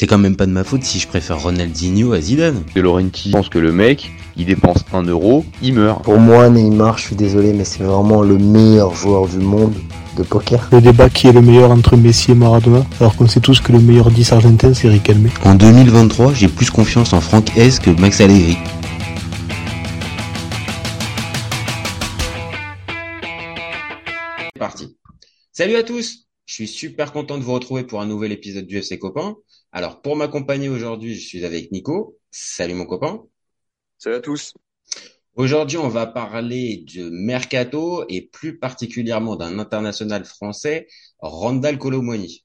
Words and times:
C'est 0.00 0.06
quand 0.06 0.16
même 0.16 0.34
pas 0.34 0.46
de 0.46 0.50
ma 0.50 0.64
faute 0.64 0.82
si 0.82 0.98
je 0.98 1.06
préfère 1.06 1.42
Ronaldinho 1.42 2.14
à 2.14 2.22
Zidane. 2.22 2.64
De 2.74 2.80
Laurenti 2.80 3.32
pense 3.32 3.50
que 3.50 3.58
le 3.58 3.70
mec, 3.70 4.10
il 4.34 4.46
dépense 4.46 4.78
un 4.94 5.02
euro, 5.02 5.44
il 5.60 5.74
meurt. 5.74 6.02
Pour 6.04 6.18
moi, 6.18 6.48
Neymar, 6.48 6.96
je 6.96 7.08
suis 7.08 7.16
désolé, 7.16 7.52
mais 7.52 7.64
c'est 7.64 7.82
vraiment 7.82 8.22
le 8.22 8.38
meilleur 8.38 8.94
joueur 8.94 9.28
du 9.28 9.36
monde 9.36 9.74
de 10.16 10.22
poker. 10.22 10.70
Le 10.72 10.80
débat 10.80 11.10
qui 11.10 11.26
est 11.26 11.32
le 11.32 11.42
meilleur 11.42 11.70
entre 11.70 11.98
Messi 11.98 12.30
et 12.30 12.34
Maradona, 12.34 12.86
alors 12.98 13.14
qu'on 13.14 13.28
sait 13.28 13.40
tous 13.40 13.60
que 13.60 13.72
le 13.72 13.78
meilleur 13.78 14.10
10 14.10 14.32
argentin, 14.32 14.72
c'est 14.72 14.88
Riquelme. 14.88 15.28
En 15.44 15.54
2023, 15.54 16.32
j'ai 16.32 16.48
plus 16.48 16.70
confiance 16.70 17.12
en 17.12 17.20
Franck 17.20 17.54
S 17.58 17.78
que 17.78 17.90
Max 17.90 18.22
Allegri. 18.22 18.56
C'est 24.54 24.58
parti. 24.58 24.96
Salut 25.52 25.76
à 25.76 25.82
tous 25.82 26.26
Je 26.46 26.54
suis 26.54 26.68
super 26.68 27.12
content 27.12 27.36
de 27.36 27.42
vous 27.42 27.52
retrouver 27.52 27.82
pour 27.82 28.00
un 28.00 28.06
nouvel 28.06 28.32
épisode 28.32 28.66
du 28.66 28.78
FC 28.78 28.98
Copain. 28.98 29.36
Alors, 29.72 30.02
pour 30.02 30.16
m'accompagner 30.16 30.68
aujourd'hui, 30.68 31.14
je 31.14 31.24
suis 31.24 31.44
avec 31.44 31.70
Nico. 31.70 32.18
Salut 32.32 32.74
mon 32.74 32.86
copain. 32.86 33.22
Salut 33.98 34.16
à 34.16 34.20
tous. 34.20 34.54
Aujourd'hui, 35.34 35.78
on 35.78 35.88
va 35.88 36.06
parler 36.06 36.84
de 36.92 37.08
Mercato 37.08 38.04
et 38.08 38.22
plus 38.22 38.58
particulièrement 38.58 39.36
d'un 39.36 39.60
international 39.60 40.24
français, 40.24 40.88
Randall 41.20 41.78
Colomoni. 41.78 42.44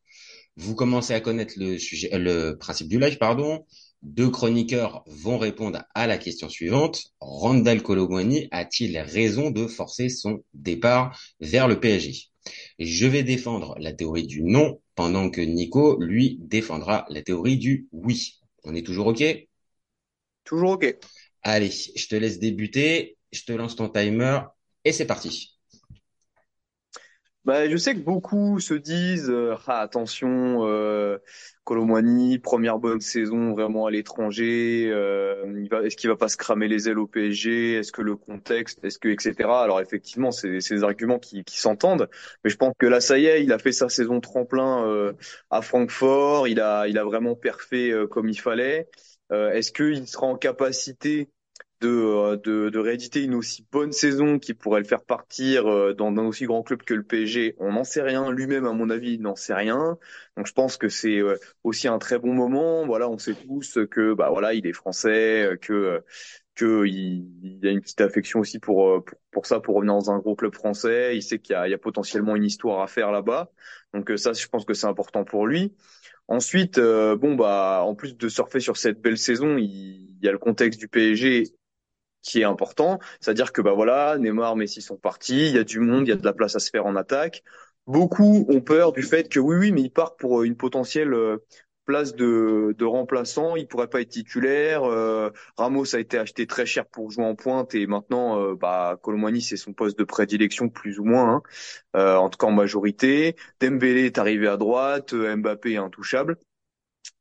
Vous 0.55 0.75
commencez 0.75 1.13
à 1.15 1.19
connaître 1.19 1.55
le 1.57 1.79
sujet, 1.79 2.09
le 2.13 2.53
principe 2.59 2.89
du 2.89 2.99
live, 2.99 3.17
pardon. 3.17 3.65
Deux 4.03 4.29
chroniqueurs 4.29 5.03
vont 5.07 5.39
répondre 5.39 5.83
à 5.95 6.05
la 6.05 6.19
question 6.19 6.47
suivante. 6.47 7.05
Randall 7.19 7.81
Colomoni 7.81 8.47
a-t-il 8.51 8.99
raison 8.99 9.49
de 9.49 9.65
forcer 9.65 10.09
son 10.09 10.43
départ 10.53 11.19
vers 11.39 11.67
le 11.67 11.79
PSG? 11.79 12.27
Je 12.77 13.07
vais 13.07 13.23
défendre 13.23 13.75
la 13.79 13.93
théorie 13.93 14.27
du 14.27 14.43
non 14.43 14.79
pendant 14.95 15.29
que 15.29 15.41
Nico, 15.41 15.99
lui, 16.01 16.37
défendra 16.41 17.05
la 17.09 17.21
théorie 17.21 17.57
du 17.57 17.87
oui. 17.91 18.39
On 18.63 18.75
est 18.75 18.85
toujours 18.85 19.07
OK? 19.07 19.23
Toujours 20.43 20.71
OK. 20.71 20.95
Allez, 21.43 21.71
je 21.71 22.07
te 22.07 22.15
laisse 22.15 22.39
débuter, 22.39 23.17
je 23.31 23.43
te 23.43 23.51
lance 23.51 23.75
ton 23.75 23.89
timer 23.89 24.41
et 24.83 24.91
c'est 24.91 25.05
parti. 25.05 25.54
Bah, 27.45 27.69
je 27.69 27.77
sais 27.77 27.93
que 27.93 27.99
beaucoup 27.99 28.59
se 28.59 28.73
disent 28.73 29.29
euh, 29.29 29.55
ah, 29.67 29.81
attention, 29.81 30.65
euh, 30.65 31.19
Colomwani, 31.63 32.39
première 32.39 32.79
bonne 32.79 33.01
saison 33.01 33.53
vraiment 33.53 33.85
à 33.85 33.91
l'étranger, 33.91 34.89
euh, 34.91 35.45
est-ce 35.83 35.95
qu'il 35.95 36.09
va 36.09 36.15
pas 36.15 36.27
se 36.27 36.37
cramer 36.37 36.67
les 36.67 36.89
ailes 36.89 36.97
au 36.97 37.05
PSG, 37.05 37.73
est-ce 37.75 37.91
que 37.91 38.01
le 38.01 38.15
contexte, 38.15 38.83
est-ce 38.83 38.97
que 38.97 39.09
etc. 39.09 39.61
Alors 39.61 39.79
effectivement, 39.79 40.31
c'est 40.31 40.57
des 40.57 40.83
arguments 40.83 41.19
qui, 41.19 41.43
qui 41.43 41.59
s'entendent, 41.59 42.09
mais 42.43 42.49
je 42.49 42.57
pense 42.57 42.73
que 42.79 42.87
là 42.87 42.99
ça 42.99 43.19
y 43.19 43.27
est, 43.27 43.43
il 43.43 43.53
a 43.53 43.59
fait 43.59 43.71
sa 43.71 43.89
saison 43.89 44.19
tremplin 44.21 44.83
euh, 44.87 45.13
à 45.51 45.61
Francfort, 45.61 46.47
il 46.47 46.59
a 46.59 46.87
il 46.87 46.97
a 46.97 47.03
vraiment 47.03 47.35
perfé 47.35 47.91
euh, 47.91 48.07
comme 48.07 48.27
il 48.27 48.39
fallait. 48.39 48.89
Euh, 49.31 49.51
est-ce 49.51 49.71
qu'il 49.71 50.07
sera 50.07 50.25
en 50.27 50.35
capacité 50.37 51.29
de, 51.81 51.89
euh, 51.89 52.37
de, 52.37 52.69
de, 52.69 52.79
rééditer 52.79 53.23
une 53.23 53.35
aussi 53.35 53.65
bonne 53.71 53.91
saison 53.91 54.39
qui 54.39 54.53
pourrait 54.53 54.79
le 54.79 54.87
faire 54.87 55.03
partir 55.03 55.67
euh, 55.67 55.93
dans 55.93 56.07
un 56.07 56.25
aussi 56.25 56.45
grand 56.45 56.63
club 56.63 56.83
que 56.83 56.93
le 56.93 57.03
PSG, 57.03 57.55
on 57.59 57.73
n'en 57.73 57.83
sait 57.83 58.01
rien. 58.01 58.31
Lui-même, 58.31 58.65
à 58.65 58.73
mon 58.73 58.89
avis, 58.89 59.19
n'en 59.19 59.35
sait 59.35 59.53
rien. 59.53 59.97
Donc, 60.37 60.47
je 60.47 60.53
pense 60.53 60.77
que 60.77 60.89
c'est 60.89 61.19
euh, 61.19 61.37
aussi 61.63 61.87
un 61.87 61.99
très 61.99 62.17
bon 62.17 62.33
moment. 62.33 62.85
Voilà, 62.85 63.09
on 63.09 63.17
sait 63.17 63.35
tous 63.35 63.77
que, 63.91 64.13
bah 64.13 64.29
voilà, 64.29 64.53
il 64.53 64.65
est 64.67 64.73
français, 64.73 65.57
que 65.61 66.01
que 66.55 66.85
il, 66.85 67.27
il 67.43 67.67
a 67.67 67.71
une 67.71 67.81
petite 67.81 67.99
affection 67.99 68.39
aussi 68.39 68.59
pour, 68.59 69.03
pour, 69.03 69.17
pour 69.31 69.45
ça, 69.45 69.59
pour 69.59 69.75
revenir 69.75 69.93
dans 69.95 70.11
un 70.11 70.19
gros 70.19 70.35
club 70.35 70.53
français. 70.55 71.17
Il 71.17 71.21
sait 71.21 71.39
qu'il 71.39 71.53
y 71.53 71.69
y 71.69 71.73
a 71.73 71.77
potentiellement 71.77 72.35
une 72.37 72.45
histoire 72.45 72.81
à 72.81 72.87
faire 72.87 73.11
là-bas. 73.11 73.51
Donc 73.93 74.11
ça, 74.15 74.31
je 74.31 74.47
pense 74.47 74.63
que 74.63 74.73
c'est 74.73 74.87
important 74.87 75.25
pour 75.25 75.47
lui. 75.47 75.75
Ensuite, 76.29 76.79
bon 76.79 77.35
bah, 77.35 77.81
en 77.85 77.93
plus 77.93 78.15
de 78.15 78.29
surfer 78.29 78.61
sur 78.61 78.77
cette 78.77 79.01
belle 79.01 79.17
saison, 79.17 79.57
il 79.57 80.17
y 80.21 80.29
a 80.29 80.31
le 80.31 80.37
contexte 80.37 80.79
du 80.79 80.87
PSG 80.87 81.43
qui 82.25 82.41
est 82.41 82.43
important. 82.43 82.99
C'est-à-dire 83.21 83.53
que 83.53 83.61
bah 83.61 83.73
voilà, 83.73 84.17
Neymar, 84.17 84.55
Messi 84.55 84.81
sont 84.81 84.97
partis, 84.97 85.47
il 85.49 85.55
y 85.55 85.59
a 85.59 85.63
du 85.63 85.79
monde, 85.79 86.07
il 86.07 86.09
y 86.09 86.13
a 86.13 86.17
de 86.17 86.25
la 86.25 86.33
place 86.33 86.55
à 86.55 86.59
se 86.59 86.69
faire 86.69 86.85
en 86.85 86.95
attaque. 86.95 87.43
Beaucoup 87.87 88.45
ont 88.49 88.61
peur 88.61 88.91
du 88.93 89.03
fait 89.03 89.29
que 89.29 89.39
oui, 89.39 89.55
oui, 89.57 89.71
mais 89.71 89.81
il 89.81 89.91
part 89.91 90.15
pour 90.15 90.43
une 90.43 90.57
potentielle 90.57 91.13
euh, 91.13 91.37
place 91.85 92.15
de, 92.15 92.75
de 92.77 92.85
remplaçant, 92.85 93.55
il 93.55 93.67
pourrait 93.67 93.87
pas 93.87 94.01
être 94.01 94.09
titulaire. 94.09 94.83
Euh, 94.83 95.29
Ramos 95.57 95.95
a 95.95 95.99
été 95.99 96.17
acheté 96.17 96.47
très 96.47 96.65
cher 96.65 96.85
pour 96.87 97.11
jouer 97.11 97.25
en 97.25 97.35
pointe 97.35 97.75
et 97.75 97.87
maintenant, 97.87 98.41
euh, 98.41 98.55
bah, 98.55 98.99
Colomani 99.01 99.41
c'est 99.41 99.57
son 99.57 99.73
poste 99.73 99.97
de 99.97 100.03
prédilection 100.03 100.67
plus 100.69 100.99
ou 100.99 101.05
moins, 101.05 101.35
hein. 101.35 101.43
euh, 101.95 102.15
en 102.15 102.29
tout 102.29 102.37
cas 102.37 102.47
en 102.47 102.51
majorité. 102.51 103.35
Dembélé 103.61 104.05
est 104.05 104.17
arrivé 104.17 104.47
à 104.47 104.57
droite, 104.57 105.13
Mbappé 105.13 105.73
est 105.73 105.77
intouchable. 105.77 106.37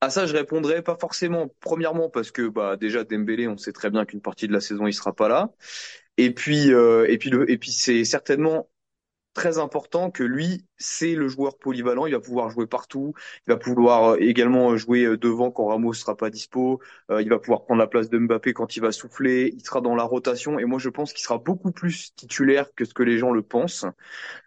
À 0.05 0.11
ça, 0.11 0.27
je 0.27 0.35
répondrais 0.35 0.83
pas 0.83 0.97
forcément. 1.01 1.49
Premièrement, 1.61 2.11
parce 2.11 2.31
que 2.31 2.47
bah 2.49 2.77
déjà 2.77 3.05
Dembélé, 3.05 3.49
on 3.49 3.57
sait 3.57 3.73
très 3.73 3.91
bien 3.91 4.05
qu'une 4.05 4.21
partie 4.21 4.47
de 4.47 4.53
la 4.53 4.61
saison 4.61 4.87
il 4.87 4.93
sera 4.93 5.15
pas 5.15 5.29
là. 5.29 5.51
Et 6.19 6.31
puis 6.35 6.73
euh, 6.75 7.07
et 7.09 7.17
puis 7.19 7.31
le, 7.31 7.51
et 7.51 7.57
puis 7.59 7.73
c'est 7.73 8.05
certainement 8.05 8.69
très 9.35 9.59
important 9.59 10.11
que 10.11 10.23
lui, 10.23 10.65
c'est 10.79 11.15
le 11.15 11.29
joueur 11.29 11.59
polyvalent. 11.59 12.07
Il 12.07 12.13
va 12.15 12.21
pouvoir 12.21 12.51
jouer 12.51 12.67
partout. 12.67 13.15
Il 13.47 13.51
va 13.53 13.57
pouvoir 13.59 14.15
euh, 14.15 14.17
également 14.21 14.77
jouer 14.77 15.05
euh, 15.05 15.19
devant 15.19 15.51
quand 15.51 15.67
Ramos 15.67 15.93
sera 15.93 16.17
pas 16.17 16.31
dispo. 16.31 16.81
Euh, 17.11 17.21
il 17.21 17.29
va 17.29 17.39
pouvoir 17.39 17.65
prendre 17.65 17.81
la 17.81 17.87
place 17.87 18.09
de 18.09 18.19
Mbappé 18.19 18.55
quand 18.55 18.77
il 18.77 18.81
va 18.81 18.93
souffler. 18.93 19.53
Il 19.55 19.61
sera 19.65 19.81
dans 19.81 19.95
la 19.95 20.05
rotation. 20.05 20.59
Et 20.59 20.65
moi, 20.65 20.79
je 20.79 20.89
pense 20.89 21.13
qu'il 21.13 21.23
sera 21.23 21.39
beaucoup 21.39 21.73
plus 21.73 22.15
titulaire 22.15 22.75
que 22.75 22.85
ce 22.85 22.95
que 22.95 23.03
les 23.03 23.19
gens 23.19 23.33
le 23.33 23.43
pensent. 23.43 23.85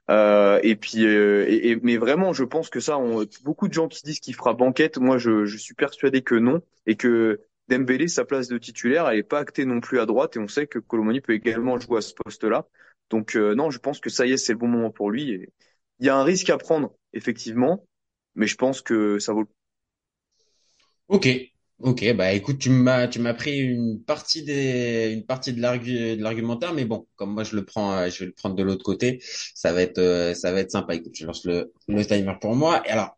Euh, 0.10 0.60
et 0.64 0.76
puis, 0.76 1.06
euh, 1.06 1.46
et, 1.48 1.78
mais 1.84 1.98
vraiment, 1.98 2.34
je 2.34 2.44
pense 2.44 2.70
que 2.70 2.80
ça, 2.80 2.98
on, 2.98 3.26
beaucoup 3.44 3.68
de 3.68 3.74
gens 3.74 3.88
qui 3.88 4.04
disent 4.04 4.20
qu'il 4.20 4.36
fera 4.36 4.54
banquette. 4.54 4.98
Moi, 4.98 5.18
je, 5.18 5.46
je 5.46 5.58
suis 5.58 5.76
persuadé 5.76 6.22
que 6.22 6.36
non 6.36 6.62
et 6.86 6.96
que 6.96 7.42
Dembélé, 7.68 8.08
sa 8.08 8.24
place 8.24 8.48
de 8.48 8.58
titulaire, 8.58 9.10
elle 9.10 9.20
est 9.20 9.24
pas 9.24 9.40
actée 9.40 9.66
non 9.66 9.82
plus 9.82 10.00
à 10.00 10.06
droite. 10.06 10.38
Et 10.38 10.40
on 10.40 10.48
sait 10.48 10.68
que 10.68 10.80
Colomani 10.80 11.20
peut 11.22 11.34
également 11.34 11.78
jouer 11.80 11.98
à 11.98 12.02
ce 12.02 12.14
poste-là. 12.14 12.68
Donc 13.10 13.36
euh, 13.36 13.56
non, 13.56 13.70
je 13.72 13.80
pense 13.80 14.00
que 14.00 14.10
ça 14.10 14.26
y 14.26 14.32
est, 14.34 14.38
c'est 14.38 14.54
le 14.54 14.60
bon 14.60 14.68
moment 14.68 14.92
pour 14.92 15.12
lui. 15.12 15.32
Et 15.32 15.54
il 16.00 16.06
y 16.06 16.10
a 16.10 16.18
un 16.18 16.24
risque 16.24 16.50
à 16.50 16.58
prendre, 16.58 16.94
effectivement, 17.14 17.86
mais 18.36 18.48
je 18.48 18.56
pense 18.56 18.82
que 18.82 19.20
ça 19.20 19.34
vaut 19.34 19.42
le 19.42 19.48
Ok, 21.08 21.28
ok, 21.80 22.14
bah 22.16 22.34
écoute, 22.34 22.60
tu 22.60 22.70
m'as 22.70 23.08
tu 23.08 23.20
m'as 23.20 23.34
pris 23.34 23.58
une 23.60 24.04
partie 24.04 24.44
des 24.44 25.12
une 25.14 25.26
partie 25.26 25.54
de 25.54 25.62
l'argu- 25.62 26.18
de 26.18 26.22
l'argumentaire, 26.22 26.74
mais 26.74 26.84
bon, 26.86 27.08
comme 27.16 27.34
moi 27.34 27.44
je 27.46 27.56
le 27.56 27.64
prends, 27.66 27.94
euh, 27.94 28.10
je 28.10 28.20
vais 28.20 28.26
le 28.28 28.34
prendre 28.34 28.56
de 28.56 28.64
l'autre 28.64 28.84
côté, 28.84 29.20
ça 29.56 29.72
va 29.74 29.82
être 29.84 30.00
euh, 30.00 30.34
ça 30.34 30.52
va 30.52 30.60
être 30.60 30.72
sympa. 30.72 30.96
Écoute, 30.96 31.14
je 31.16 31.26
lance 31.26 31.46
le 31.46 31.72
le 31.88 32.06
timer 32.06 32.34
pour 32.42 32.56
moi. 32.56 32.84
Et 32.86 32.90
alors, 32.90 33.18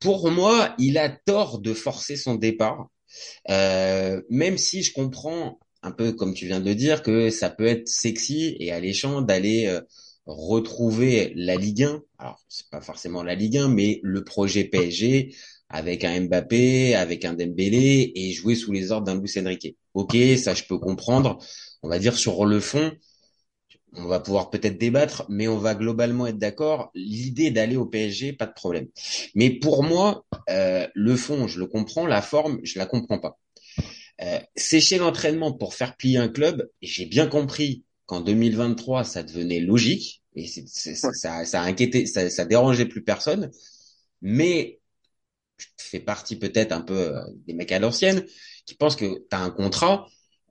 pour 0.00 0.30
moi, 0.30 0.74
il 0.78 0.98
a 0.98 1.08
tort 1.08 1.60
de 1.60 1.72
forcer 1.74 2.16
son 2.16 2.34
départ, 2.34 2.88
euh, 3.50 4.22
même 4.30 4.58
si 4.58 4.82
je 4.82 4.92
comprends 4.92 5.58
un 5.84 5.92
peu 5.92 6.12
comme 6.12 6.34
tu 6.34 6.46
viens 6.46 6.60
de 6.60 6.72
dire, 6.72 7.02
que 7.02 7.30
ça 7.30 7.50
peut 7.50 7.66
être 7.66 7.88
sexy 7.88 8.56
et 8.58 8.72
alléchant 8.72 9.20
d'aller 9.20 9.66
euh, 9.66 9.80
retrouver 10.26 11.32
la 11.36 11.56
Ligue 11.56 11.84
1. 11.84 12.02
Alors, 12.18 12.40
c'est 12.48 12.68
pas 12.70 12.80
forcément 12.80 13.22
la 13.22 13.34
Ligue 13.34 13.58
1, 13.58 13.68
mais 13.68 14.00
le 14.02 14.24
projet 14.24 14.64
PSG 14.64 15.34
avec 15.68 16.04
un 16.04 16.20
Mbappé, 16.22 16.94
avec 16.94 17.24
un 17.24 17.34
Dembélé 17.34 18.12
et 18.14 18.32
jouer 18.32 18.54
sous 18.54 18.72
les 18.72 18.92
ordres 18.92 19.06
d'un 19.06 19.20
Luis 19.20 19.32
Enrique. 19.38 19.76
Ok, 19.92 20.16
ça 20.38 20.54
je 20.54 20.64
peux 20.64 20.78
comprendre. 20.78 21.38
On 21.82 21.88
va 21.88 21.98
dire 21.98 22.16
sur 22.16 22.46
le 22.46 22.60
fond, 22.60 22.92
on 23.96 24.06
va 24.06 24.20
pouvoir 24.20 24.50
peut-être 24.50 24.78
débattre, 24.78 25.24
mais 25.28 25.48
on 25.48 25.58
va 25.58 25.74
globalement 25.74 26.26
être 26.26 26.38
d'accord. 26.38 26.90
L'idée 26.94 27.50
d'aller 27.50 27.76
au 27.76 27.86
PSG, 27.86 28.32
pas 28.32 28.46
de 28.46 28.52
problème. 28.52 28.88
Mais 29.34 29.50
pour 29.50 29.82
moi, 29.82 30.24
euh, 30.50 30.86
le 30.94 31.16
fond, 31.16 31.46
je 31.46 31.58
le 31.60 31.66
comprends, 31.66 32.06
la 32.06 32.22
forme, 32.22 32.60
je 32.62 32.78
la 32.78 32.86
comprends 32.86 33.18
pas. 33.18 33.38
Euh, 34.22 34.38
sécher 34.54 34.98
l'entraînement 34.98 35.52
pour 35.52 35.74
faire 35.74 35.96
plier 35.96 36.18
un 36.18 36.28
club, 36.28 36.68
j'ai 36.82 37.06
bien 37.06 37.26
compris 37.26 37.84
qu'en 38.06 38.20
2023, 38.20 39.04
ça 39.04 39.22
devenait 39.22 39.60
logique 39.60 40.22
et 40.36 40.46
ça, 40.46 41.12
ça 41.44 41.60
a 41.60 41.64
inquiété, 41.64 42.06
ça, 42.06 42.30
ça 42.30 42.44
dérangeait 42.44 42.86
plus 42.86 43.02
personne. 43.02 43.50
Mais 44.22 44.80
je 45.58 45.66
fais 45.78 46.00
partie 46.00 46.36
peut-être 46.36 46.72
un 46.72 46.80
peu 46.80 47.16
euh, 47.16 47.20
des 47.46 47.54
mecs 47.54 47.72
à 47.72 47.78
l'ancienne 47.78 48.24
qui 48.66 48.74
pensent 48.74 48.96
que 48.96 49.04
tu 49.04 49.36
as 49.36 49.40
un 49.40 49.50
contrat, 49.50 50.06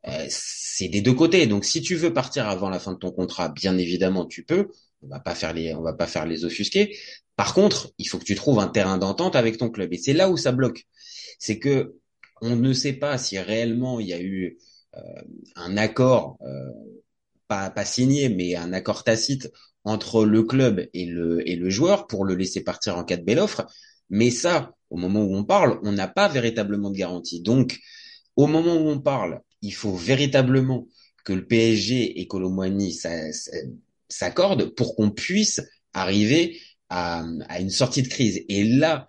euh, 0.08 0.26
c'est 0.30 0.88
des 0.88 1.02
deux 1.02 1.14
côtés. 1.14 1.48
Donc 1.48 1.66
si 1.66 1.82
tu 1.82 1.96
veux 1.96 2.14
partir 2.14 2.48
avant 2.48 2.70
la 2.70 2.80
fin 2.80 2.94
de 2.94 2.98
ton 2.98 3.12
contrat, 3.12 3.50
bien 3.50 3.78
évidemment 3.78 4.26
tu 4.26 4.44
peux. 4.44 4.70
On 5.02 5.08
va 5.08 5.20
pas 5.20 5.36
faire 5.36 5.54
les, 5.54 5.74
on 5.74 5.82
va 5.82 5.94
pas 5.94 6.08
faire 6.08 6.26
les 6.26 6.46
offusqués. 6.46 6.98
Par 7.36 7.54
contre, 7.54 7.92
il 7.98 8.08
faut 8.08 8.20
que 8.20 8.24
tu 8.24 8.36
trouves 8.36 8.60
un 8.60 8.68
terrain 8.68 8.98
d'entente 8.98 9.36
avec 9.36 9.58
ton 9.58 9.70
club. 9.70 9.94
Et 9.94 9.98
c'est 9.98 10.14
là 10.14 10.30
où 10.30 10.38
ça 10.38 10.52
bloque. 10.52 10.86
C'est 11.40 11.60
que 11.60 11.96
on 12.44 12.58
ne 12.58 12.74
sait 12.74 12.94
pas 12.94 13.18
si 13.18 13.40
réellement 13.40 14.02
il 14.02 14.08
y 14.08 14.14
a 14.14 14.22
eu 14.22 14.58
euh, 14.98 15.00
un 15.56 15.78
accord, 15.78 16.38
euh, 16.42 16.72
pas, 17.48 17.70
pas 17.70 17.86
signé, 17.86 18.28
mais 18.28 18.56
un 18.56 18.74
accord 18.74 19.06
tacite 19.06 19.50
entre 19.86 20.26
le 20.26 20.44
club 20.44 20.88
et 20.94 21.06
le, 21.06 21.48
et 21.50 21.56
le 21.56 21.70
joueur 21.70 22.06
pour 22.06 22.26
le 22.26 22.36
laisser 22.36 22.62
partir 22.62 22.98
en 22.98 23.06
cas 23.06 23.16
de 23.16 23.24
belle 23.24 23.40
offre. 23.40 23.66
Mais 24.10 24.30
ça, 24.30 24.74
au 24.90 24.98
moment 24.98 25.24
où 25.24 25.34
on 25.36 25.46
parle, 25.46 25.80
on 25.84 25.94
n'a 25.94 26.10
pas 26.10 26.28
véritablement 26.28 26.90
de 26.90 26.98
garantie. 26.98 27.42
Donc, 27.42 27.80
au 28.36 28.48
moment 28.48 28.76
où 28.76 28.90
on 28.90 29.00
parle, 29.00 29.40
il 29.62 29.74
faut 29.74 29.96
véritablement 29.96 30.88
que 31.24 31.32
le 31.32 31.48
PSG 31.48 32.20
et 32.20 32.28
Colomboigny 32.28 32.94
s'accordent 34.10 34.76
pour 34.76 34.96
qu'on 34.96 35.12
puisse 35.12 35.62
arriver 35.94 36.60
à, 36.90 37.26
à, 37.48 37.62
une 37.62 37.70
sortie 37.70 38.02
de 38.04 38.10
crise. 38.10 38.44
Et 38.50 38.66
là, 38.66 39.08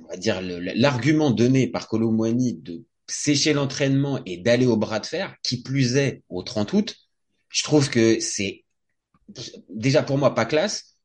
on 0.00 0.06
va 0.06 0.16
dire, 0.16 0.40
l'argument 0.42 1.30
donné 1.30 1.66
par 1.66 1.88
Colomboigny 1.88 2.54
de 2.54 2.84
sécher 3.06 3.52
l'entraînement 3.52 4.20
et 4.24 4.38
d'aller 4.38 4.66
au 4.66 4.76
bras 4.76 5.00
de 5.00 5.06
fer, 5.06 5.36
qui 5.42 5.62
plus 5.62 5.96
est 5.96 6.22
au 6.28 6.42
30 6.42 6.72
août, 6.72 6.96
je 7.48 7.62
trouve 7.62 7.90
que 7.90 8.18
c'est 8.20 8.64
déjà 9.68 10.02
pour 10.02 10.18
moi 10.18 10.34
pas 10.34 10.44
classe, 10.44 10.96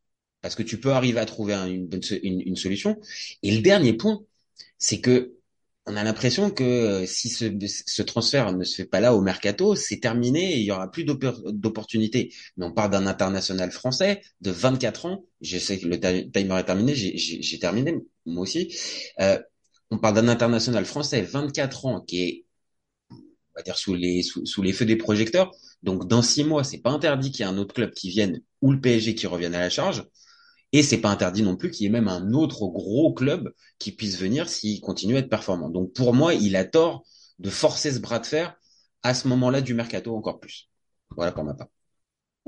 parce 0.41 0.55
que 0.55 0.63
tu 0.63 0.79
peux 0.79 0.91
arriver 0.91 1.19
à 1.19 1.25
trouver 1.25 1.53
une, 1.53 1.89
une, 2.23 2.41
une 2.41 2.55
solution. 2.55 2.97
Et 3.43 3.51
le 3.51 3.61
dernier 3.61 3.93
point, 3.93 4.21
c'est 4.77 5.01
que 5.01 5.35
on 5.89 5.95
a 5.95 6.03
l'impression 6.03 6.51
que 6.51 7.05
si 7.07 7.29
ce, 7.29 7.45
ce, 7.67 8.01
transfert 8.03 8.55
ne 8.55 8.63
se 8.63 8.75
fait 8.75 8.85
pas 8.85 8.99
là 8.99 9.15
au 9.15 9.21
mercato, 9.21 9.75
c'est 9.75 9.99
terminé 9.99 10.53
et 10.53 10.57
il 10.59 10.63
y 10.65 10.71
aura 10.71 10.91
plus 10.91 11.03
d'opportunités. 11.03 12.31
Mais 12.57 12.65
on 12.65 12.71
parle 12.71 12.91
d'un 12.91 13.07
international 13.07 13.71
français 13.71 14.21
de 14.41 14.51
24 14.51 15.07
ans. 15.07 15.25
Je 15.41 15.57
sais 15.57 15.79
que 15.79 15.87
le 15.87 15.99
timer 15.99 16.59
est 16.59 16.63
terminé. 16.63 16.93
J'ai 16.93 17.59
terminé 17.59 17.95
moi 18.29 18.43
aussi. 18.43 18.75
Euh, 19.19 19.39
on 19.91 19.97
parle 19.97 20.15
d'un 20.15 20.27
international 20.27 20.85
français 20.85 21.21
24 21.21 21.85
ans 21.85 22.01
qui 22.01 22.21
est, 22.23 22.45
on 23.11 23.15
va 23.55 23.63
dire 23.63 23.77
sous 23.77 23.95
les 23.95 24.73
feux 24.73 24.85
des 24.85 24.95
projecteurs. 24.95 25.51
Donc 25.83 26.07
dans 26.07 26.21
six 26.21 26.43
mois, 26.43 26.63
c'est 26.63 26.79
pas 26.79 26.91
interdit 26.91 27.31
qu'il 27.31 27.45
y 27.45 27.49
ait 27.49 27.51
un 27.51 27.57
autre 27.57 27.73
club 27.73 27.91
qui 27.93 28.09
vienne 28.09 28.41
ou 28.61 28.71
le 28.71 28.79
PSG 28.81 29.15
qui 29.15 29.27
revienne 29.27 29.55
à 29.55 29.59
la 29.59 29.69
charge. 29.69 30.05
Et 30.71 30.83
c'est 30.83 30.99
pas 30.99 31.09
interdit 31.09 31.41
non 31.41 31.55
plus 31.55 31.71
qu'il 31.71 31.85
y 31.85 31.87
ait 31.87 31.91
même 31.91 32.07
un 32.07 32.33
autre 32.33 32.67
gros 32.67 33.13
club 33.13 33.53
qui 33.79 33.91
puisse 33.91 34.17
venir 34.19 34.49
s'il 34.49 34.81
continue 34.81 35.15
à 35.15 35.19
être 35.19 35.29
performant. 35.29 35.69
Donc 35.69 35.93
pour 35.93 36.13
moi, 36.13 36.33
il 36.35 36.55
a 36.55 36.65
tort 36.65 37.03
de 37.39 37.49
forcer 37.49 37.91
ce 37.91 37.99
bras 37.99 38.19
de 38.19 38.25
fer 38.25 38.55
à 39.01 39.13
ce 39.13 39.27
moment-là 39.29 39.61
du 39.61 39.73
mercato 39.73 40.15
encore 40.15 40.39
plus. 40.39 40.69
Voilà 41.15 41.31
pour 41.31 41.43
ma 41.43 41.55
part. 41.55 41.69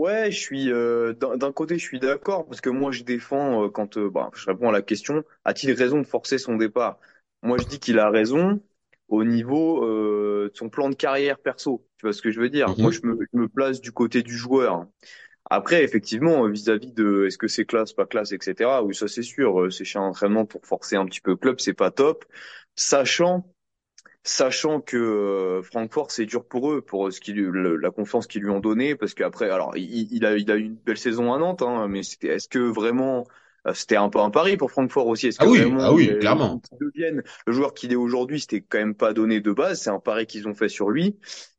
Ouais, 0.02 0.32
je 0.32 0.40
suis 0.40 0.72
euh, 0.72 1.14
d'un 1.14 1.52
côté 1.52 1.78
je 1.78 1.84
suis 1.84 2.00
d'accord 2.00 2.48
parce 2.48 2.60
que 2.60 2.72
moi 2.72 2.92
je 2.92 3.04
défends 3.04 3.66
euh, 3.66 3.70
quand 3.70 3.98
euh, 3.98 4.10
bah, 4.10 4.32
je 4.34 4.48
réponds 4.48 4.70
à 4.70 4.72
la 4.72 4.82
question 4.82 5.24
a-t-il 5.46 5.72
raison 5.74 6.00
de 6.00 6.08
forcer 6.08 6.40
son 6.40 6.56
départ? 6.56 7.00
Moi 7.44 7.60
je 7.60 7.66
dis 7.66 7.80
qu'il 7.80 8.00
a 8.00 8.10
raison 8.10 8.64
au 9.10 9.24
niveau 9.24 9.86
euh, 9.86 10.50
de 10.52 10.58
son 10.58 10.70
plan 10.70 10.90
de 10.90 10.96
carrière 10.96 11.38
perso. 11.38 11.86
Tu 11.98 12.08
vois 12.08 12.14
ce 12.14 12.24
que 12.24 12.32
je 12.32 12.42
veux 12.42 12.50
dire? 12.50 12.70
Mm-hmm. 12.70 12.82
Moi 12.82 12.90
je 12.90 13.02
me, 13.04 13.20
je 13.32 13.38
me 13.38 13.48
place 13.48 13.80
du 13.80 13.92
côté 13.92 14.24
du 14.24 14.36
joueur. 14.36 14.88
Après, 15.52 15.84
effectivement, 15.84 16.48
vis-à-vis 16.48 16.94
de 16.94 17.26
est-ce 17.28 17.38
que 17.38 17.48
c'est 17.48 17.66
classe, 17.66 17.94
pas 17.94 18.08
classe, 18.08 18.32
etc. 18.32 18.84
Oui, 18.84 18.96
ça 18.96 19.08
c'est 19.08 19.22
sûr. 19.22 19.62
Euh, 19.62 19.70
c'est 19.70 19.86
chez 19.86 20.00
un 20.00 20.04
entraînement 20.04 20.46
pour 20.46 20.66
forcer 20.66 20.96
un 20.96 21.06
petit 21.06 21.22
peu 21.22 21.32
le 21.32 21.38
club, 21.38 21.60
c'est 21.60 21.76
pas 21.76 21.92
top. 21.92 22.26
Sachant, 22.76 23.46
sachant 24.24 24.82
que 24.82 24.98
euh, 24.98 25.64
Francfort 25.64 26.12
c'est 26.12 26.26
dur 26.26 26.46
pour 26.46 26.72
eux, 26.72 26.82
pour 26.82 27.12
ce 27.12 27.20
qui 27.20 27.34
la 27.34 27.92
confiance 27.92 28.28
qu'ils 28.28 28.44
lui 28.44 28.50
ont 28.52 28.60
donnée, 28.60 28.96
parce 28.96 29.14
qu'après, 29.14 29.50
alors 29.50 29.76
il, 29.76 30.26
a 30.26 30.38
il 30.38 30.52
a 30.52 30.56
eu 30.56 30.62
une 30.64 30.76
belle 30.76 30.98
saison 30.98 31.34
à 31.34 31.40
Nantes, 31.40 31.62
hein, 31.62 31.88
mais 31.88 32.00
est-ce 32.00 32.48
que 32.48 32.60
vraiment 32.60 33.26
euh, 33.68 33.74
c'était 33.74 33.96
un 33.96 34.10
peu 34.10 34.20
un 34.20 34.30
pari 34.30 34.58
pour 34.58 34.72
Francfort 34.72 35.08
aussi? 35.08 35.28
Est-ce 35.28 35.38
ah 35.42 35.46
que 35.46 35.50
oui, 35.50 35.60
vraiment, 35.60 35.82
ah 35.82 35.94
oui, 35.94 36.18
clairement. 36.20 36.62
Le 36.80 37.54
joueur 37.54 37.74
qu'il 37.74 37.92
est 37.92 37.96
aujourd'hui, 37.96 38.40
c'était 38.40 38.62
quand 38.62 38.80
même 38.80 38.96
pas 38.96 39.14
donné 39.14 39.40
de 39.42 39.52
base. 39.52 39.82
C'est 39.82 39.90
un 39.90 40.00
pari 40.00 40.26
qu'ils 40.28 40.48
ont 40.48 40.56
fait 40.56 40.70
sur 40.70 40.90
lui. 40.90 41.18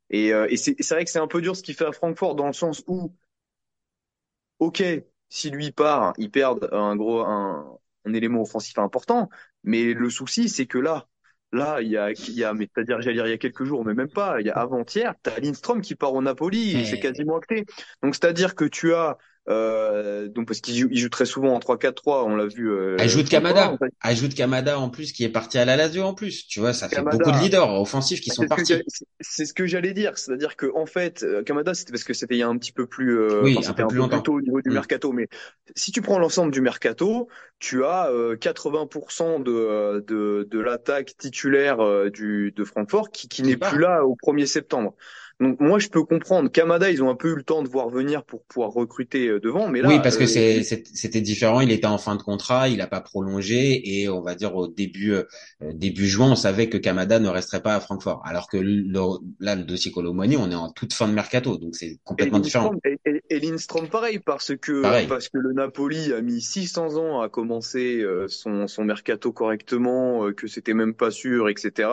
Et, 0.09 0.27
et 0.27 0.57
c'est 0.57 0.89
vrai 0.91 1.05
que 1.05 1.11
c'est 1.11 1.19
un 1.19 1.27
peu 1.27 1.41
dur 1.41 1.55
ce 1.55 1.63
qu'il 1.63 1.75
fait 1.75 1.85
à 1.85 1.91
Francfort 1.91 2.35
dans 2.35 2.47
le 2.47 2.53
sens 2.53 2.83
où 2.87 3.13
ok, 4.59 4.83
si 5.29 5.49
lui 5.49 5.71
part, 5.71 6.13
ils 6.17 6.31
perdent 6.31 6.69
un 6.71 6.95
gros 6.95 7.21
un, 7.21 7.79
un 8.05 8.13
élément 8.13 8.41
offensif 8.41 8.77
important. 8.79 9.29
Mais 9.63 9.93
le 9.93 10.09
souci, 10.09 10.49
c'est 10.49 10.65
que 10.65 10.77
là, 10.77 11.07
là, 11.53 11.81
il 11.81 11.87
y 11.89 11.97
a, 11.97 12.11
il 12.11 12.33
y 12.33 12.43
a, 12.43 12.53
mais 12.53 12.67
c'est-à-dire, 12.73 13.01
j'allais 13.01 13.15
dire 13.15 13.27
il 13.27 13.31
y 13.31 13.33
a 13.33 13.37
quelques 13.37 13.63
jours, 13.63 13.85
mais 13.85 13.93
même 13.93 14.09
pas, 14.09 14.41
il 14.41 14.47
y 14.47 14.49
a 14.49 14.53
avant-hier, 14.53 15.13
t'as 15.21 15.39
Lindstrom 15.39 15.81
qui 15.81 15.95
part 15.95 16.13
au 16.13 16.21
Napoli, 16.21 16.85
c'est 16.85 16.99
quasiment 16.99 17.37
acté. 17.37 17.65
Donc 18.01 18.15
c'est-à-dire 18.15 18.55
que 18.55 18.65
tu 18.65 18.93
as 18.93 19.17
euh, 19.49 20.29
donc 20.29 20.47
parce 20.47 20.61
qu'il 20.61 20.75
joue, 20.75 20.87
il 20.89 20.97
joue 20.97 21.09
très 21.09 21.25
souvent 21.25 21.53
en 21.53 21.59
3-4-3, 21.59 22.23
on 22.25 22.35
l'a 22.35 22.45
vu. 22.45 22.71
Euh, 22.71 22.95
ajoute 22.97 23.27
Kamada, 23.27 23.77
ajoute 23.99 24.35
Kamada 24.35 24.79
en 24.79 24.89
plus 24.89 25.11
qui 25.11 25.25
est 25.25 25.29
parti 25.29 25.57
à 25.57 25.65
la 25.65 25.75
Lazio 25.75 26.03
en 26.03 26.13
plus. 26.13 26.47
Tu 26.47 26.61
vois, 26.61 26.71
ça 26.71 26.87
fait 26.87 27.01
beaucoup 27.01 27.31
de 27.31 27.43
leaders 27.43 27.69
offensifs 27.69 28.21
qui 28.21 28.29
sont 28.29 28.47
partis. 28.47 28.81
C'est 29.19 29.45
ce 29.45 29.53
que 29.53 29.67
j'allais 29.67 29.93
dire, 29.93 30.17
c'est-à-dire 30.17 30.55
que 30.55 30.71
en 30.75 30.85
fait, 30.85 31.23
euh, 31.23 31.43
Kamada 31.43 31.73
c'était 31.73 31.91
parce 31.91 32.05
que 32.05 32.13
c'était 32.13 32.35
il 32.35 32.39
y 32.39 32.43
a 32.43 32.47
un 32.47 32.57
petit 32.57 32.71
peu 32.71 32.87
plus, 32.87 33.19
euh, 33.19 33.41
oui, 33.43 33.57
un, 33.65 33.73
peu 33.73 33.85
plus, 33.85 33.99
tôt 34.23 34.35
au 34.35 34.41
niveau 34.41 34.61
du 34.61 34.69
mm. 34.69 34.73
mercato. 34.73 35.11
Mais 35.11 35.27
si 35.75 35.91
tu 35.91 36.01
prends 36.01 36.19
l'ensemble 36.19 36.51
du 36.53 36.61
mercato, 36.61 37.27
tu 37.59 37.83
as 37.83 38.09
80% 38.11 39.43
de 39.43 39.99
de, 40.07 40.47
de 40.49 40.59
l'attaque 40.59 41.17
titulaire 41.17 42.09
du 42.11 42.53
de 42.55 42.63
Francfort 42.63 43.11
qui, 43.11 43.27
qui 43.27 43.43
n'est 43.43 43.57
plus 43.57 43.79
là 43.79 44.05
au 44.05 44.15
1er 44.15 44.45
septembre. 44.45 44.95
Donc 45.39 45.59
moi 45.59 45.79
je 45.79 45.89
peux 45.89 46.03
comprendre. 46.03 46.49
Kamada, 46.51 46.91
ils 46.91 47.01
ont 47.01 47.09
un 47.09 47.15
peu 47.15 47.29
eu 47.29 47.35
le 47.35 47.43
temps 47.43 47.63
de 47.63 47.67
voir 47.67 47.89
venir 47.89 48.23
pour 48.23 48.43
pouvoir 48.43 48.71
recruter 48.71 49.27
euh, 49.27 49.39
devant, 49.39 49.67
mais 49.67 49.81
là. 49.81 49.89
Oui, 49.89 49.99
parce 50.01 50.17
que 50.17 50.23
euh, 50.23 50.63
c'était 50.93 51.21
différent. 51.21 51.59
Il 51.61 51.71
était 51.71 51.87
en 51.87 51.97
fin 51.97 52.15
de 52.15 52.21
contrat, 52.21 52.69
il 52.69 52.77
n'a 52.77 52.87
pas 52.87 53.01
prolongé 53.01 53.81
et 53.83 54.09
on 54.09 54.21
va 54.21 54.35
dire 54.35 54.55
au 54.55 54.67
début 54.67 55.13
euh, 55.13 55.23
début 55.73 56.07
juin, 56.07 56.31
on 56.31 56.35
savait 56.35 56.69
que 56.69 56.77
Kamada 56.77 57.19
ne 57.19 57.29
resterait 57.29 57.63
pas 57.63 57.75
à 57.75 57.79
Francfort. 57.79 58.21
Alors 58.25 58.47
que 58.47 58.57
là, 58.57 59.55
le 59.55 59.63
dossier 59.63 59.91
Colomani, 59.91 60.37
on 60.37 60.51
est 60.51 60.55
en 60.55 60.71
toute 60.71 60.93
fin 60.93 61.07
de 61.07 61.13
mercato, 61.13 61.57
donc 61.57 61.75
c'est 61.75 61.97
complètement 62.03 62.39
différent. 62.39 62.73
Et, 62.85 63.21
et, 63.29 63.39
Lindstrom 63.39 63.87
pareil, 63.87 64.19
parce 64.19 64.55
que 64.55 65.07
parce 65.07 65.29
que 65.29 65.37
le 65.37 65.53
Napoli 65.53 66.13
a 66.13 66.21
mis 66.21 66.41
600 66.41 66.97
ans 66.97 67.21
à 67.21 67.29
commencer 67.29 68.03
son 68.27 68.67
son 68.67 68.83
mercato 68.83 69.31
correctement, 69.31 70.31
que 70.31 70.47
c'était 70.47 70.73
même 70.73 70.93
pas 70.93 71.11
sûr, 71.11 71.49
etc. 71.49 71.89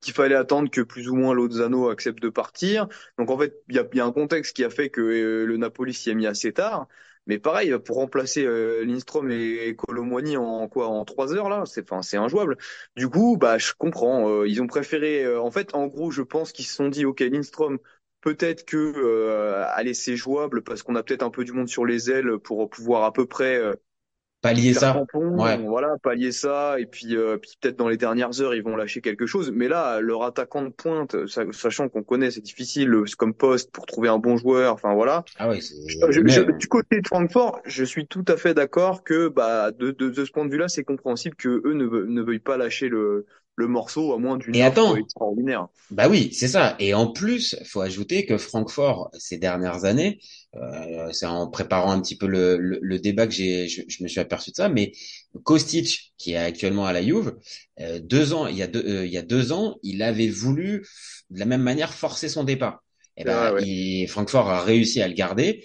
Qu'il 0.00 0.12
fallait 0.12 0.34
attendre 0.34 0.70
que 0.70 0.82
plus 0.82 1.08
ou 1.08 1.16
moins 1.16 1.34
Lozano 1.34 1.88
accepte 1.88 2.22
de 2.22 2.28
partir 2.28 2.73
donc 3.18 3.30
en 3.30 3.38
fait, 3.38 3.54
il 3.68 3.76
y 3.76 4.00
a, 4.00 4.04
un 4.04 4.12
contexte 4.12 4.56
qui 4.56 4.64
a 4.64 4.70
fait 4.70 4.90
que 4.90 5.00
euh, 5.00 5.46
le 5.46 5.56
Napoli 5.56 5.94
s'y 5.94 6.10
est 6.10 6.14
mis 6.14 6.26
assez 6.26 6.52
tard. 6.52 6.88
Mais 7.26 7.38
pareil, 7.38 7.74
pour 7.78 7.96
remplacer 7.96 8.44
euh, 8.44 8.84
Lindstrom 8.84 9.30
et 9.30 9.74
Colomwani 9.76 10.36
en 10.36 10.68
quoi 10.68 10.88
en 10.88 11.04
trois 11.06 11.32
heures 11.34 11.48
là, 11.48 11.64
c'est 11.66 11.90
enfin 11.90 12.02
c'est 12.02 12.18
injouable. 12.18 12.58
Du 12.96 13.08
coup, 13.08 13.38
bah 13.38 13.56
je 13.58 13.72
comprends. 13.78 14.28
Euh, 14.28 14.48
ils 14.48 14.60
ont 14.60 14.66
préféré. 14.66 15.36
en 15.36 15.50
fait, 15.50 15.74
en 15.74 15.86
gros, 15.86 16.10
je 16.10 16.22
pense 16.22 16.52
qu'ils 16.52 16.66
se 16.66 16.74
sont 16.74 16.88
dit, 16.88 17.06
ok, 17.06 17.20
Lindstrom, 17.20 17.78
peut-être 18.20 18.64
que 18.66 19.62
allez 19.74 19.94
c'est 19.94 20.16
jouable 20.16 20.62
parce 20.62 20.82
qu'on 20.82 20.96
a 20.96 21.02
peut-être 21.02 21.22
un 21.22 21.30
peu 21.30 21.44
du 21.44 21.52
monde 21.52 21.68
sur 21.68 21.86
les 21.86 22.10
ailes 22.10 22.38
pour 22.38 22.68
pouvoir 22.68 23.04
à 23.04 23.12
peu 23.12 23.26
près 23.26 23.58
pallier 24.44 24.74
ça. 24.74 25.02
ouais. 25.14 25.58
Voilà, 25.58 25.96
pallier 26.02 26.30
ça. 26.32 26.78
Et 26.78 26.86
puis, 26.86 27.16
euh, 27.16 27.38
puis 27.38 27.52
peut-être 27.60 27.76
dans 27.76 27.88
les 27.88 27.96
dernières 27.96 28.40
heures, 28.40 28.54
ils 28.54 28.62
vont 28.62 28.76
lâcher 28.76 29.00
quelque 29.00 29.26
chose. 29.26 29.50
Mais 29.52 29.68
là, 29.68 30.00
leur 30.00 30.22
attaquant 30.22 30.62
de 30.62 30.68
pointe, 30.68 31.16
sachant 31.52 31.88
qu'on 31.88 32.02
connaît, 32.02 32.30
c'est 32.30 32.42
difficile 32.42 32.92
comme 33.18 33.34
poste 33.34 33.70
pour 33.72 33.86
trouver 33.86 34.08
un 34.08 34.18
bon 34.18 34.36
joueur. 34.36 34.74
Enfin 34.74 34.94
voilà. 34.94 35.24
Ah 35.38 35.48
ouais, 35.48 35.58
du 35.58 36.68
côté 36.68 37.00
de 37.00 37.06
Francfort, 37.06 37.60
je 37.64 37.84
suis 37.84 38.06
tout 38.06 38.24
à 38.28 38.36
fait 38.36 38.54
d'accord 38.54 39.02
que 39.02 39.28
bah 39.28 39.70
de, 39.70 39.90
de, 39.90 40.08
de 40.10 40.24
ce 40.24 40.30
point 40.30 40.44
de 40.44 40.50
vue-là, 40.50 40.68
c'est 40.68 40.84
compréhensible 40.84 41.36
que 41.36 41.62
eux 41.64 41.72
ne, 41.72 41.86
ne 41.86 42.22
veuillent 42.22 42.38
pas 42.38 42.56
lâcher 42.56 42.88
le 42.88 43.26
le 43.56 43.68
morceau 43.68 44.12
à 44.12 44.18
moins 44.18 44.36
d'une 44.36 44.56
offre 44.56 44.96
extraordinaire. 44.96 45.68
Bah 45.90 46.08
oui, 46.08 46.30
c'est 46.32 46.48
ça. 46.48 46.76
Et 46.78 46.94
en 46.94 47.12
plus, 47.12 47.56
faut 47.64 47.80
ajouter 47.80 48.26
que 48.26 48.36
Francfort 48.36 49.10
ces 49.16 49.38
dernières 49.38 49.84
années, 49.84 50.18
euh, 50.56 51.10
c'est 51.12 51.26
en 51.26 51.48
préparant 51.48 51.92
un 51.92 52.00
petit 52.00 52.16
peu 52.16 52.26
le, 52.26 52.56
le, 52.58 52.98
débat 52.98 53.26
que 53.26 53.32
j'ai, 53.32 53.68
je, 53.68 54.02
me 54.02 54.08
suis 54.08 54.20
aperçu 54.20 54.50
de 54.50 54.56
ça, 54.56 54.68
mais 54.68 54.92
Kostic, 55.44 56.14
qui 56.18 56.32
est 56.32 56.36
actuellement 56.36 56.86
à 56.86 56.92
la 56.92 57.02
Juve, 57.02 57.36
euh, 57.80 58.00
deux 58.00 58.32
ans, 58.32 58.46
il 58.46 58.56
y 58.56 58.62
a 58.62 58.66
deux, 58.66 58.84
euh, 58.84 59.06
il 59.06 59.12
y 59.12 59.18
a 59.18 59.22
deux 59.22 59.52
ans, 59.52 59.76
il 59.82 60.02
avait 60.02 60.28
voulu 60.28 60.86
de 61.30 61.38
la 61.38 61.46
même 61.46 61.62
manière 61.62 61.94
forcer 61.94 62.28
son 62.28 62.44
départ. 62.44 62.82
Et 63.16 63.22
eh 63.22 63.24
ben, 63.24 63.54
il, 63.60 64.08
Francfort 64.08 64.50
a 64.50 64.62
réussi 64.62 65.00
à 65.00 65.06
le 65.06 65.14
garder. 65.14 65.64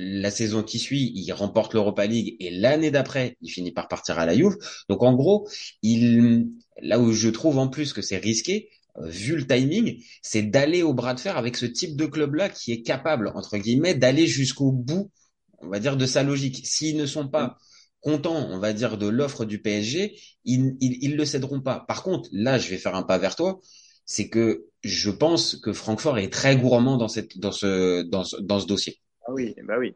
La 0.00 0.30
saison 0.30 0.62
qui 0.62 0.78
suit, 0.78 1.10
il 1.16 1.32
remporte 1.32 1.74
l'Europa 1.74 2.06
League 2.06 2.36
et 2.38 2.50
l'année 2.50 2.92
d'après, 2.92 3.36
il 3.42 3.50
finit 3.50 3.72
par 3.72 3.88
partir 3.88 4.16
à 4.20 4.26
la 4.26 4.36
Juve. 4.36 4.56
Donc 4.88 5.02
en 5.02 5.12
gros, 5.12 5.48
il, 5.82 6.46
là 6.80 7.00
où 7.00 7.10
je 7.12 7.28
trouve 7.28 7.58
en 7.58 7.66
plus 7.66 7.92
que 7.92 8.00
c'est 8.00 8.18
risqué, 8.18 8.70
euh, 8.98 9.08
vu 9.08 9.34
le 9.34 9.44
timing, 9.44 10.00
c'est 10.22 10.42
d'aller 10.42 10.84
au 10.84 10.94
bras 10.94 11.14
de 11.14 11.20
fer 11.20 11.36
avec 11.36 11.56
ce 11.56 11.66
type 11.66 11.96
de 11.96 12.06
club-là 12.06 12.48
qui 12.48 12.70
est 12.70 12.82
capable, 12.82 13.32
entre 13.34 13.58
guillemets, 13.58 13.96
d'aller 13.96 14.28
jusqu'au 14.28 14.70
bout, 14.70 15.10
on 15.58 15.68
va 15.68 15.80
dire, 15.80 15.96
de 15.96 16.06
sa 16.06 16.22
logique. 16.22 16.64
S'ils 16.64 16.96
ne 16.96 17.06
sont 17.06 17.26
pas 17.26 17.58
contents, 18.00 18.48
on 18.50 18.60
va 18.60 18.72
dire, 18.72 18.98
de 18.98 19.08
l'offre 19.08 19.44
du 19.44 19.60
PSG, 19.60 20.16
ils, 20.44 20.76
ils, 20.80 21.16
le 21.16 21.24
céderont 21.24 21.60
pas. 21.60 21.84
Par 21.88 22.04
contre, 22.04 22.28
là, 22.30 22.56
je 22.56 22.68
vais 22.68 22.78
faire 22.78 22.94
un 22.94 23.02
pas 23.02 23.18
vers 23.18 23.34
toi, 23.34 23.58
c'est 24.06 24.28
que 24.28 24.66
je 24.84 25.10
pense 25.10 25.56
que 25.56 25.72
Francfort 25.72 26.18
est 26.18 26.32
très 26.32 26.56
gourmand 26.56 26.96
dans 26.98 27.08
ce 27.08 28.64
dossier. 28.64 29.00
Ah 29.28 29.32
oui, 29.32 29.54
bah 29.62 29.78
oui. 29.78 29.94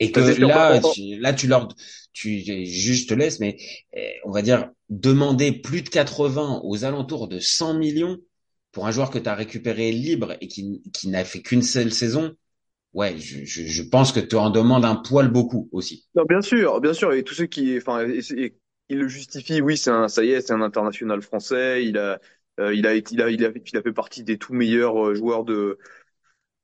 Et 0.00 0.10
que 0.10 0.20
là, 0.20 0.80
tu, 0.80 1.18
là, 1.20 1.34
tu 1.34 1.46
leur, 1.46 1.68
tu, 2.14 2.40
juste 2.64 3.10
te 3.10 3.14
laisse, 3.14 3.40
mais 3.40 3.58
eh, 3.92 4.14
on 4.24 4.30
va 4.30 4.40
dire 4.40 4.70
demander 4.88 5.52
plus 5.52 5.82
de 5.82 5.90
80 5.90 6.62
aux 6.64 6.84
alentours 6.84 7.28
de 7.28 7.38
100 7.40 7.74
millions 7.74 8.18
pour 8.72 8.86
un 8.86 8.90
joueur 8.90 9.10
que 9.10 9.18
tu 9.18 9.28
as 9.28 9.34
récupéré 9.34 9.92
libre 9.92 10.34
et 10.40 10.48
qui, 10.48 10.82
qui 10.94 11.08
n'a 11.08 11.24
fait 11.24 11.42
qu'une 11.42 11.62
seule 11.62 11.92
saison. 11.92 12.34
Ouais, 12.94 13.18
je, 13.18 13.44
je, 13.44 13.66
je 13.66 13.82
pense 13.82 14.12
que 14.12 14.20
tu 14.20 14.36
en 14.36 14.48
demandes 14.48 14.86
un 14.86 14.96
poil 14.96 15.28
beaucoup 15.28 15.68
aussi. 15.70 16.06
Non, 16.14 16.24
bien 16.24 16.40
sûr, 16.40 16.80
bien 16.80 16.94
sûr, 16.94 17.12
et 17.12 17.22
tous 17.22 17.34
ceux 17.34 17.46
qui, 17.46 17.76
enfin, 17.76 18.06
il 18.88 18.98
le 18.98 19.08
justifie. 19.08 19.60
Oui, 19.60 19.76
c'est 19.76 19.90
un, 19.90 20.08
ça 20.08 20.24
y 20.24 20.30
est, 20.30 20.40
c'est 20.40 20.52
un 20.52 20.62
international 20.62 21.22
français. 21.22 21.84
Il 21.84 21.98
a, 21.98 22.20
euh, 22.60 22.74
il 22.74 22.86
a, 22.86 22.94
il 22.94 23.22
a, 23.22 23.30
il 23.30 23.44
a, 23.44 23.50
il 23.54 23.76
a 23.76 23.82
fait 23.82 23.92
partie 23.92 24.22
des 24.22 24.38
tout 24.38 24.54
meilleurs 24.54 25.08
euh, 25.08 25.14
joueurs 25.14 25.44
de 25.44 25.78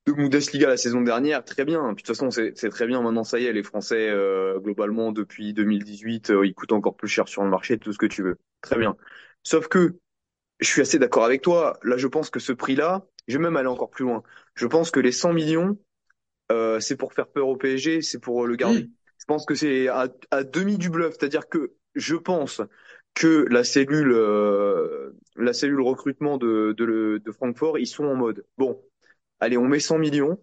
de 0.07 0.13
Bundesliga 0.13 0.69
la 0.69 0.77
saison 0.77 1.03
dernière, 1.03 1.45
très 1.45 1.65
bien. 1.65 1.95
Puis, 1.95 2.03
de 2.03 2.07
toute 2.07 2.17
façon, 2.17 2.31
c'est 2.31 2.53
très 2.71 2.87
bien. 2.87 3.03
Maintenant, 3.03 3.25
ça 3.25 3.39
y 3.39 3.47
est, 3.47 3.53
les 3.53 3.63
Français, 3.63 4.09
euh, 4.09 4.59
globalement, 4.59 5.13
depuis 5.13 5.53
2018, 5.53 6.31
euh, 6.31 6.47
ils 6.47 6.55
coûtent 6.55 6.73
encore 6.73 6.97
plus 6.97 7.09
cher 7.09 7.29
sur 7.29 7.43
le 7.43 7.51
marché, 7.51 7.79
tout 7.79 7.93
ce 7.93 7.99
que 7.99 8.07
tu 8.07 8.23
veux. 8.23 8.39
Très 8.61 8.79
bien. 8.79 8.97
Sauf 9.43 9.69
que, 9.69 9.97
je 10.61 10.67
suis 10.67 10.83
assez 10.83 10.99
d'accord 10.99 11.25
avec 11.25 11.43
toi. 11.43 11.79
Là, 11.83 11.97
je 11.97 12.07
pense 12.07 12.31
que 12.31 12.41
ce 12.41 12.53
prix-là, 12.53 13.07
je 13.29 13.37
vais 13.39 13.43
même 13.43 13.57
aller 13.57 13.69
encore 13.69 13.91
plus 13.91 14.05
loin. 14.05 14.23
Je 14.55 14.67
pense 14.67 14.91
que 14.91 15.01
les 15.01 15.13
100 15.13 15.33
millions, 15.33 15.79
euh, 16.53 16.81
c'est 16.81 16.97
pour 16.97 17.13
faire 17.13 17.29
peur 17.29 17.49
au 17.49 17.57
PSG, 17.57 18.03
c'est 18.03 18.19
pour 18.19 18.47
le 18.47 18.57
garder. 18.57 18.91
Je 19.19 19.25
pense 19.27 19.47
que 19.47 19.55
c'est 19.55 19.89
à, 19.89 20.09
à 20.31 20.45
demi 20.45 20.79
du 20.79 20.91
bluff. 20.91 21.15
C'est-à-dire 21.19 21.49
que 21.49 21.73
je 21.95 22.17
pense 22.17 22.61
que 23.15 23.47
la 23.51 23.65
cellule, 23.65 24.13
euh, 24.13 25.13
la 25.37 25.53
cellule 25.53 25.81
recrutement 25.81 26.37
de, 26.39 26.75
de, 26.77 27.21
de 27.25 27.33
Francfort, 27.33 27.79
ils 27.79 27.87
sont 27.87 28.05
en 28.05 28.15
mode, 28.15 28.45
bon, 28.59 28.81
allez, 29.41 29.57
on 29.59 29.67
met 29.69 29.81
100 29.81 29.99
millions, 29.99 30.39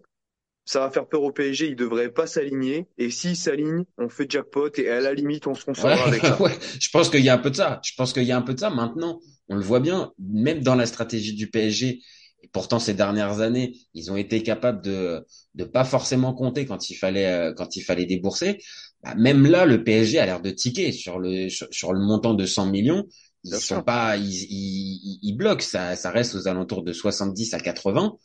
ça 0.66 0.80
va 0.80 0.90
faire 0.90 1.08
peur 1.08 1.22
au 1.24 1.32
PSG, 1.32 1.68
ils 1.68 1.76
devraient 1.76 2.12
pas 2.12 2.26
s'aligner, 2.28 2.88
et 2.98 3.10
s'ils 3.10 3.36
s'alignent, 3.36 3.84
on 3.98 4.08
fait 4.10 4.30
jackpot, 4.30 4.70
et 4.78 4.90
à 4.90 5.00
la 5.00 5.14
limite, 5.14 5.46
on 5.48 5.54
se 5.54 5.64
consolera 5.64 6.06
avec 6.06 6.24
Ouais, 6.24 6.32
ça. 6.40 6.40
ouais. 6.40 6.58
Je 6.80 6.88
pense 6.90 7.10
qu'il 7.10 7.20
y 7.20 7.28
a 7.28 7.34
un 7.34 7.38
peu 7.38 7.50
de 7.50 7.56
ça. 7.56 7.80
Je 7.84 7.92
pense 7.96 8.12
qu'il 8.12 8.24
y 8.24 8.32
a 8.32 8.36
un 8.36 8.42
peu 8.42 8.54
de 8.54 8.60
ça. 8.60 8.70
Maintenant, 8.70 9.20
on 9.48 9.56
le 9.56 9.62
voit 9.62 9.80
bien, 9.80 10.12
même 10.18 10.60
dans 10.62 10.74
la 10.74 10.86
stratégie 10.86 11.34
du 11.34 11.48
PSG. 11.50 12.00
Et 12.42 12.48
pourtant, 12.52 12.78
ces 12.78 12.94
dernières 12.94 13.40
années, 13.40 13.76
ils 13.94 14.10
ont 14.12 14.16
été 14.16 14.42
capables 14.42 14.80
de 14.82 15.24
de 15.54 15.64
pas 15.64 15.84
forcément 15.84 16.32
compter 16.34 16.66
quand 16.66 16.88
il 16.90 16.94
fallait 16.94 17.26
euh, 17.26 17.52
quand 17.52 17.76
il 17.76 17.82
fallait 17.82 18.06
débourser. 18.06 18.58
Bah, 19.02 19.14
même 19.16 19.44
là, 19.46 19.64
le 19.66 19.82
PSG 19.84 20.18
a 20.20 20.26
l'air 20.26 20.40
de 20.40 20.50
tiquer 20.50 20.92
sur 20.92 21.18
le 21.18 21.48
sur, 21.48 21.66
sur 21.70 21.92
le 21.92 22.00
montant 22.00 22.34
de 22.34 22.46
100 22.46 22.66
millions. 22.66 23.06
Ils 23.44 23.50
Bien 23.50 23.60
sont 23.60 23.80
sûr. 23.80 23.82
pas, 23.82 24.16
ils, 24.16 24.24
ils, 24.50 25.18
ils 25.22 25.32
bloquent. 25.36 25.62
Ça, 25.64 25.96
ça 25.96 26.10
reste 26.10 26.34
aux 26.34 26.48
alentours 26.48 26.82
de 26.84 26.92
70 26.92 27.54
à 27.54 27.60
80 27.60 28.16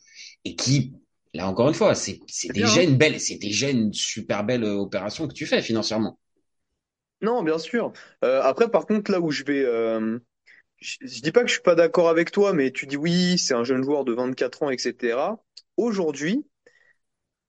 et 0.44 0.56
qui, 0.56 0.94
là 1.34 1.48
encore 1.48 1.68
une 1.68 1.74
fois, 1.74 1.94
c'est 1.94 2.20
bien, 2.52 2.52
déjà 2.52 2.80
hein 2.80 2.84
une 2.84 2.96
belle, 2.96 3.20
c'est 3.20 3.36
déjà 3.38 3.70
une 3.70 3.92
super 3.92 4.44
belle 4.44 4.64
euh, 4.64 4.74
opération 4.76 5.28
que 5.28 5.34
tu 5.34 5.46
fais 5.46 5.62
financièrement. 5.62 6.18
Non, 7.20 7.42
bien 7.42 7.58
sûr. 7.58 7.92
Euh, 8.24 8.42
après, 8.42 8.70
par 8.70 8.86
contre, 8.86 9.10
là 9.10 9.20
où 9.20 9.30
je 9.30 9.44
vais, 9.44 9.64
euh, 9.64 10.18
je, 10.78 10.96
je 11.02 11.22
dis 11.22 11.32
pas 11.32 11.42
que 11.42 11.48
je 11.48 11.54
suis 11.54 11.62
pas 11.62 11.74
d'accord 11.74 12.08
avec 12.08 12.30
toi, 12.32 12.52
mais 12.52 12.72
tu 12.72 12.86
dis 12.86 12.96
oui, 12.96 13.38
c'est 13.38 13.54
un 13.54 13.64
jeune 13.64 13.82
joueur 13.84 14.04
de 14.04 14.12
24 14.14 14.64
ans, 14.64 14.70
etc. 14.70 15.38
Aujourd'hui, 15.76 16.46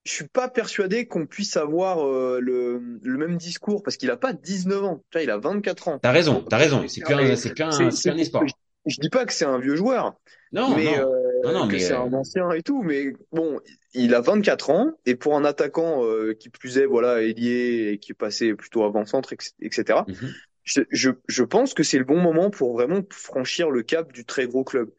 je 0.05 0.11
suis 0.11 0.27
pas 0.27 0.47
persuadé 0.49 1.07
qu'on 1.07 1.25
puisse 1.25 1.57
avoir 1.57 2.05
euh, 2.05 2.39
le, 2.39 2.99
le 3.01 3.17
même 3.17 3.37
discours 3.37 3.81
parce 3.83 3.97
qu'il 3.97 4.11
a 4.11 4.17
pas 4.17 4.33
19 4.33 4.83
ans, 4.83 4.97
tu 5.09 5.17
vois, 5.17 5.23
il 5.23 5.31
a 5.31 5.37
24 5.37 5.87
ans. 5.87 5.99
T'as 5.99 6.11
raison, 6.11 6.45
t'as 6.47 6.57
raison. 6.57 6.87
C'est 6.87 7.01
plus 7.01 7.13
un, 7.15 7.35
c'est 7.35 7.53
plus 7.53 7.63
un, 7.63 7.71
c'est, 7.91 8.09
un 8.09 8.15
je, 8.15 8.21
espoir. 8.21 8.43
je 8.85 8.97
dis 8.99 9.09
pas 9.09 9.25
que 9.25 9.33
c'est 9.33 9.45
un 9.45 9.59
vieux 9.59 9.75
joueur, 9.75 10.13
Non, 10.51 10.75
mais 10.75 10.97
non, 10.97 11.07
non, 11.45 11.53
euh, 11.53 11.61
non, 11.61 11.67
que 11.67 11.77
mais 11.77 11.79
c'est 11.79 11.93
euh, 11.93 11.95
un 11.95 12.11
ancien 12.13 12.51
et 12.51 12.63
tout. 12.63 12.81
Mais 12.83 13.13
bon, 13.31 13.59
il 13.93 14.13
a 14.15 14.21
24 14.21 14.69
ans 14.71 14.91
et 15.05 15.15
pour 15.15 15.35
un 15.37 15.45
attaquant 15.45 16.03
euh, 16.05 16.33
qui 16.33 16.49
plus 16.49 16.77
est, 16.77 16.85
voilà, 16.85 17.21
ailier 17.21 17.91
et 17.93 17.99
qui 17.99 18.13
passé 18.13 18.53
plutôt 18.55 18.83
avant-centre, 18.83 19.33
etc. 19.33 20.07
mhm. 20.07 20.35
Je, 20.63 20.81
je, 20.91 21.11
je 21.27 21.43
pense 21.43 21.73
que 21.73 21.83
c'est 21.83 21.99
le 21.99 22.05
bon 22.05 22.19
moment 22.21 22.49
pour 22.49 22.73
vraiment 22.73 23.01
franchir 23.11 23.69
le 23.71 23.83
cap 23.83 24.11
du 24.13 24.25
très 24.25 24.47
gros 24.47 24.63
club. 24.63 24.91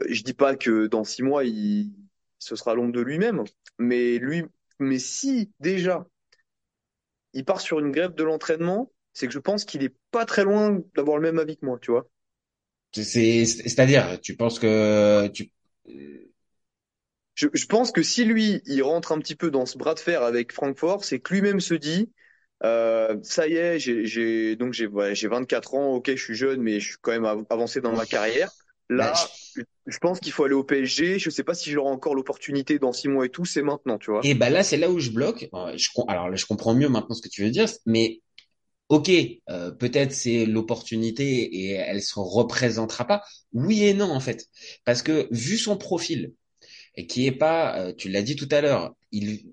Euh, 0.00 0.04
Je 0.10 0.22
dis 0.24 0.34
pas 0.34 0.56
que 0.56 0.86
dans 0.88 1.04
six 1.04 1.22
mois, 1.22 1.44
il, 1.44 1.92
ce 2.38 2.56
sera 2.56 2.74
l'ombre 2.74 2.92
de 2.92 3.00
lui-même, 3.00 3.44
mais 3.78 4.18
lui, 4.18 4.44
mais 4.80 4.98
si 4.98 5.52
déjà 5.60 6.06
il 7.34 7.44
part 7.44 7.60
sur 7.60 7.78
une 7.78 7.90
grève 7.92 8.14
de 8.14 8.24
l'entraînement, 8.24 8.90
c'est 9.12 9.26
que 9.26 9.34
je 9.34 9.38
pense 9.38 9.66
qu'il 9.66 9.82
est 9.84 9.94
pas 10.12 10.24
très 10.24 10.44
loin 10.44 10.80
d'avoir 10.94 11.18
le 11.18 11.22
même 11.24 11.38
avis 11.38 11.58
que 11.58 11.66
moi, 11.66 11.78
tu 11.78 11.90
vois. 11.90 12.08
C'est, 12.92 13.04
c'est- 13.04 13.46
c'est-à-dire, 13.46 14.20
tu 14.20 14.36
penses 14.36 14.58
que 14.58 15.28
tu, 15.28 15.44
euh, 15.44 15.46
Je, 17.34 17.48
je 17.54 17.66
pense 17.66 17.92
que 17.92 18.02
si 18.02 18.24
lui, 18.24 18.60
il 18.66 18.82
rentre 18.82 19.12
un 19.12 19.18
petit 19.18 19.36
peu 19.36 19.50
dans 19.50 19.66
ce 19.66 19.78
bras 19.78 19.94
de 19.94 20.00
fer 20.00 20.22
avec 20.22 20.52
Francfort, 20.52 21.04
c'est 21.04 21.20
que 21.20 21.32
lui-même 21.34 21.60
se 21.60 21.74
dit, 21.74 22.12
euh, 22.64 23.18
ça 23.22 23.46
y 23.48 23.54
est, 23.54 23.78
j'ai, 23.78 24.56
donc 24.56 24.72
j'ai, 24.74 24.86
ouais, 24.86 25.14
j'ai 25.14 25.28
24 25.28 25.74
ans, 25.74 25.94
ok, 25.94 26.10
je 26.14 26.22
suis 26.22 26.34
jeune, 26.34 26.60
mais 26.62 26.78
je 26.80 26.88
suis 26.90 26.98
quand 27.00 27.12
même 27.12 27.24
av- 27.24 27.44
avancé 27.50 27.80
dans 27.80 27.94
ma 27.94 28.06
carrière. 28.06 28.50
bah, 28.96 29.12
Là, 29.12 29.12
je 29.56 29.62
je 29.86 29.98
pense 29.98 30.20
qu'il 30.20 30.32
faut 30.32 30.44
aller 30.44 30.54
au 30.54 30.64
PSG. 30.64 31.18
Je 31.18 31.28
sais 31.30 31.44
pas 31.44 31.54
si 31.54 31.70
j'aurai 31.70 31.90
encore 31.90 32.14
l'opportunité 32.14 32.78
dans 32.78 32.92
six 32.92 33.08
mois 33.08 33.26
et 33.26 33.30
tout. 33.30 33.44
C'est 33.44 33.62
maintenant, 33.62 33.98
tu 33.98 34.10
vois. 34.10 34.30
et 34.30 34.34
ben 34.34 34.50
là, 34.50 34.62
c'est 34.62 34.76
là 34.76 34.90
où 34.90 34.98
je 35.00 35.10
bloque. 35.10 35.48
Je, 35.76 35.88
alors 36.08 36.28
là, 36.30 36.36
je 36.36 36.46
comprends 36.46 36.74
mieux 36.74 36.88
maintenant 36.88 37.14
ce 37.14 37.22
que 37.22 37.28
tu 37.28 37.42
veux 37.42 37.50
dire, 37.50 37.68
mais 37.86 38.20
ok, 38.92 39.10
euh, 39.48 39.70
peut-être 39.70 40.12
c'est 40.12 40.44
l'opportunité 40.44 41.24
et 41.44 41.70
elle 41.70 42.02
se 42.02 42.18
représentera 42.18 43.06
pas. 43.06 43.22
Oui 43.54 43.84
et 43.84 43.94
non 43.94 44.10
en 44.10 44.20
fait, 44.20 44.48
parce 44.84 45.00
que 45.02 45.28
vu 45.30 45.56
son 45.56 45.78
profil 45.78 46.34
qui 47.08 47.26
est 47.26 47.32
pas, 47.32 47.78
euh, 47.78 47.94
tu 47.96 48.10
l'as 48.10 48.20
dit 48.22 48.36
tout 48.36 48.48
à 48.50 48.60
l'heure, 48.60 48.94
il, 49.12 49.44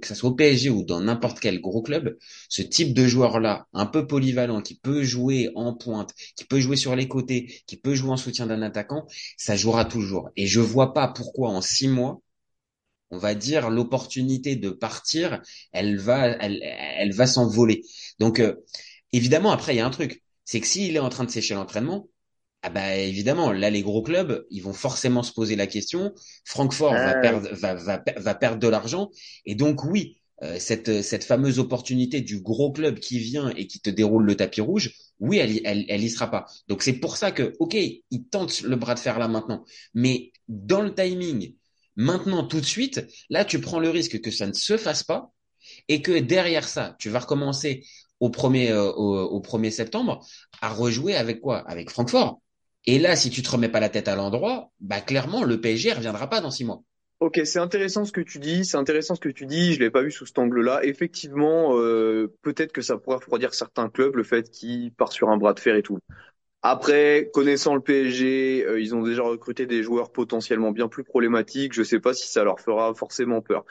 que 0.00 0.06
ça 0.06 0.14
soit 0.14 0.30
au 0.30 0.34
PSG 0.34 0.70
ou 0.70 0.82
dans 0.82 1.02
n'importe 1.02 1.40
quel 1.40 1.60
gros 1.60 1.82
club, 1.82 2.16
ce 2.48 2.62
type 2.62 2.94
de 2.94 3.06
joueur-là, 3.06 3.66
un 3.74 3.84
peu 3.84 4.06
polyvalent, 4.06 4.62
qui 4.62 4.76
peut 4.76 5.02
jouer 5.02 5.50
en 5.54 5.74
pointe, 5.74 6.14
qui 6.36 6.44
peut 6.46 6.58
jouer 6.58 6.76
sur 6.76 6.96
les 6.96 7.06
côtés, 7.06 7.62
qui 7.66 7.76
peut 7.76 7.94
jouer 7.94 8.12
en 8.12 8.16
soutien 8.16 8.46
d'un 8.46 8.62
attaquant, 8.62 9.06
ça 9.36 9.56
jouera 9.56 9.84
toujours. 9.84 10.30
Et 10.36 10.46
je 10.46 10.60
vois 10.60 10.94
pas 10.94 11.08
pourquoi 11.08 11.50
en 11.50 11.60
six 11.60 11.88
mois, 11.88 12.22
on 13.10 13.18
va 13.18 13.34
dire 13.34 13.70
l'opportunité 13.70 14.56
de 14.56 14.70
partir, 14.70 15.40
elle 15.72 15.98
va, 15.98 16.28
elle, 16.28 16.60
elle 16.62 17.12
va 17.12 17.26
s'envoler. 17.26 17.82
Donc 18.18 18.40
euh, 18.40 18.54
évidemment, 19.12 19.52
après 19.52 19.74
il 19.74 19.78
y 19.78 19.80
a 19.80 19.86
un 19.86 19.90
truc, 19.90 20.22
c'est 20.44 20.60
que 20.60 20.66
s'il 20.66 20.96
est 20.96 21.00
en 21.00 21.08
train 21.08 21.24
de 21.24 21.30
sécher 21.30 21.54
l'entraînement 21.54 22.08
ah 22.62 22.68
bah 22.70 22.94
évidemment, 22.96 23.52
là 23.52 23.70
les 23.70 23.82
gros 23.82 24.02
clubs, 24.02 24.44
ils 24.50 24.62
vont 24.62 24.74
forcément 24.74 25.22
se 25.22 25.32
poser 25.32 25.56
la 25.56 25.66
question. 25.66 26.12
Francfort 26.44 27.00
va 27.00 27.14
Euh, 27.16 27.20
perdre, 27.22 27.48
va, 27.52 27.74
va, 27.74 28.02
va 28.16 28.34
perdre 28.34 28.58
de 28.58 28.68
l'argent, 28.68 29.10
et 29.46 29.54
donc 29.54 29.82
oui, 29.84 30.18
euh, 30.42 30.58
cette 30.58 31.02
cette 31.02 31.24
fameuse 31.24 31.58
opportunité 31.58 32.20
du 32.20 32.40
gros 32.40 32.70
club 32.72 32.98
qui 32.98 33.18
vient 33.18 33.48
et 33.56 33.66
qui 33.66 33.80
te 33.80 33.88
déroule 33.90 34.24
le 34.24 34.36
tapis 34.36 34.60
rouge, 34.60 34.92
oui, 35.20 35.38
elle 35.38 35.60
elle 35.64 35.86
elle 35.88 36.04
y 36.04 36.10
sera 36.10 36.30
pas. 36.30 36.44
Donc 36.68 36.82
c'est 36.82 36.94
pour 36.94 37.16
ça 37.16 37.32
que 37.32 37.54
ok, 37.60 37.74
ils 37.74 38.24
tentent 38.30 38.60
le 38.62 38.76
bras 38.76 38.94
de 38.94 38.98
fer 39.00 39.18
là 39.18 39.28
maintenant, 39.28 39.64
mais 39.94 40.32
dans 40.48 40.82
le 40.82 40.94
timing, 40.94 41.54
maintenant 41.96 42.44
tout 42.44 42.60
de 42.60 42.66
suite, 42.66 43.06
là 43.28 43.44
tu 43.44 43.60
prends 43.60 43.80
le 43.80 43.90
risque 43.90 44.20
que 44.20 44.30
ça 44.30 44.46
ne 44.46 44.52
se 44.52 44.76
fasse 44.76 45.02
pas 45.02 45.32
et 45.88 46.02
que 46.02 46.18
derrière 46.18 46.68
ça, 46.68 46.96
tu 46.98 47.10
vas 47.10 47.20
recommencer 47.20 47.84
au 48.20 48.30
premier 48.30 48.70
euh, 48.70 48.90
au, 48.92 49.40
1er 49.40 49.70
septembre 49.70 50.24
à 50.60 50.68
rejouer 50.68 51.16
avec 51.16 51.40
quoi? 51.40 51.58
Avec 51.68 51.90
Francfort. 51.90 52.40
Et 52.86 52.98
là, 52.98 53.16
si 53.16 53.30
tu 53.30 53.42
te 53.42 53.50
remets 53.50 53.68
pas 53.68 53.80
la 53.80 53.88
tête 53.88 54.08
à 54.08 54.16
l'endroit, 54.16 54.70
bah 54.80 55.00
clairement 55.00 55.42
le 55.42 55.60
PSG 55.60 55.92
reviendra 55.92 56.28
pas 56.28 56.40
dans 56.40 56.50
six 56.50 56.64
mois. 56.64 56.82
ok, 57.20 57.40
c'est 57.44 57.58
intéressant 57.58 58.04
ce 58.04 58.12
que 58.12 58.20
tu 58.20 58.38
dis. 58.38 58.64
C'est 58.64 58.76
intéressant 58.76 59.14
ce 59.14 59.20
que 59.20 59.28
tu 59.28 59.46
dis. 59.46 59.74
Je 59.74 59.80
l'ai 59.80 59.90
pas 59.90 60.02
vu 60.02 60.10
sous 60.10 60.26
cet 60.26 60.38
angle-là. 60.38 60.80
Effectivement, 60.84 61.76
euh, 61.76 62.34
peut-être 62.42 62.72
que 62.72 62.82
ça 62.82 62.96
pourrait 62.96 63.16
refroidir 63.16 63.54
certains 63.54 63.88
clubs 63.88 64.16
le 64.16 64.24
fait 64.24 64.50
qu'ils 64.50 64.92
partent 64.92 65.12
sur 65.12 65.28
un 65.28 65.36
bras 65.36 65.52
de 65.52 65.60
fer 65.60 65.76
et 65.76 65.82
tout. 65.82 65.98
Après, 66.62 67.30
connaissant 67.32 67.74
le 67.74 67.80
PSG, 67.80 68.64
euh, 68.66 68.80
ils 68.80 68.94
ont 68.94 69.02
déjà 69.02 69.22
recruté 69.22 69.66
des 69.66 69.82
joueurs 69.82 70.12
potentiellement 70.12 70.72
bien 70.72 70.88
plus 70.88 71.04
problématiques. 71.04 71.72
Je 71.72 71.82
sais 71.82 72.00
pas 72.00 72.12
si 72.12 72.28
ça 72.28 72.44
leur 72.44 72.60
fera 72.60 72.94
forcément 72.94 73.40
peur. 73.40 73.64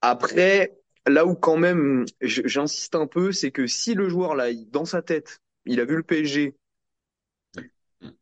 Après, 0.00 0.72
là 1.06 1.26
où 1.26 1.34
quand 1.34 1.56
même 1.56 2.04
j'insiste 2.20 2.96
un 2.96 3.06
peu, 3.06 3.30
c'est 3.32 3.52
que 3.52 3.66
si 3.66 3.94
le 3.94 4.08
joueur 4.08 4.34
là, 4.34 4.52
dans 4.70 4.84
sa 4.84 5.00
tête, 5.00 5.38
il 5.64 5.80
a 5.80 5.84
vu 5.84 5.96
le 5.96 6.02
PSG, 6.02 6.54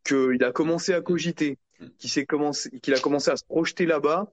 qu'il 0.04 0.44
a 0.44 0.52
commencé 0.52 0.92
à 0.92 1.00
cogiter, 1.00 1.58
qu'il 1.98 2.10
s'est 2.10 2.26
commencé, 2.26 2.70
qu'il 2.80 2.94
a 2.94 3.00
commencé 3.00 3.30
à 3.30 3.36
se 3.36 3.44
projeter 3.44 3.86
là-bas, 3.86 4.30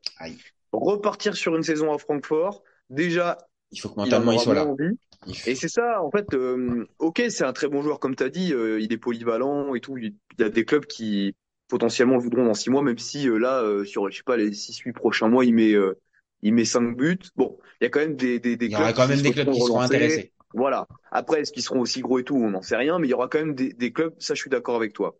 repartir 0.72 1.36
sur 1.36 1.56
une 1.56 1.64
saison 1.64 1.94
à 1.94 1.98
Francfort, 1.98 2.64
déjà, 2.90 3.38
Il 3.72 3.80
faut 3.80 3.90
que 3.90 4.00
mentalement 4.00 4.34
il 4.34 4.40
soit 4.40 4.54
là. 4.54 4.66
envie. 4.66 4.98
Et 5.46 5.56
c'est 5.56 5.68
ça, 5.68 6.02
en 6.02 6.12
fait, 6.12 6.34
euh, 6.34 6.86
ok, 7.00 7.24
c'est 7.30 7.44
un 7.44 7.54
très 7.54 7.68
bon 7.68 7.82
joueur, 7.82 8.00
comme 8.00 8.16
tu 8.16 8.24
as 8.24 8.30
dit, 8.30 8.54
euh, 8.54 8.80
il 8.80 8.94
est 8.94 8.98
polyvalent 8.98 9.76
et 9.76 9.82
tout. 9.82 9.98
Il 9.98 10.14
y 10.40 10.44
a 10.44 10.50
des 10.50 10.64
clubs 10.64 10.86
qui 10.86 11.36
potentiellement 11.68 12.16
le 12.16 12.22
voudront 12.22 12.46
dans 12.46 12.54
six 12.54 12.70
mois, 12.70 12.82
même 12.82 12.98
si 12.98 13.28
euh, 13.28 13.38
là, 13.38 13.62
euh, 13.62 13.84
sur, 13.84 14.10
je 14.10 14.18
sais 14.18 14.24
pas, 14.24 14.38
les 14.38 14.54
six, 14.54 14.78
huit 14.80 14.94
prochains 14.94 15.28
mois, 15.28 15.44
il 15.44 15.54
met, 15.54 15.74
euh, 15.74 16.00
il 16.42 16.54
met 16.54 16.66
cinq 16.66 16.96
buts. 16.96 17.20
Bon, 17.36 17.58
il 17.82 17.86
y 17.86 17.88
a 17.88 17.90
quand 17.90 18.00
même 18.00 18.16
des, 18.16 18.40
des, 18.40 18.56
des 18.56 18.68
Il 18.68 18.72
y 18.72 18.76
aura 18.76 18.94
clubs 18.94 18.96
quand 18.96 19.08
même 19.08 19.18
qui 19.18 19.24
des 19.24 19.32
clubs 19.32 19.52
qui 19.52 19.60
seront 19.60 19.82
intéressés. 19.82 20.32
Voilà. 20.54 20.88
Après, 21.12 21.42
est-ce 21.42 21.52
qu'ils 21.52 21.64
seront 21.64 21.82
aussi 21.82 22.00
gros 22.02 22.20
et 22.20 22.24
tout, 22.24 22.38
on 22.38 22.52
n'en 22.52 22.62
sait 22.62 22.78
rien, 22.78 23.00
mais 23.00 23.08
il 23.08 23.12
y 23.12 23.14
aura 23.14 23.28
quand 23.28 23.40
même 23.40 23.54
des, 23.54 23.74
des 23.74 23.92
clubs, 23.92 24.14
ça 24.20 24.34
je 24.34 24.40
suis 24.40 24.50
d'accord 24.50 24.78
avec 24.78 24.94
toi. 24.94 25.18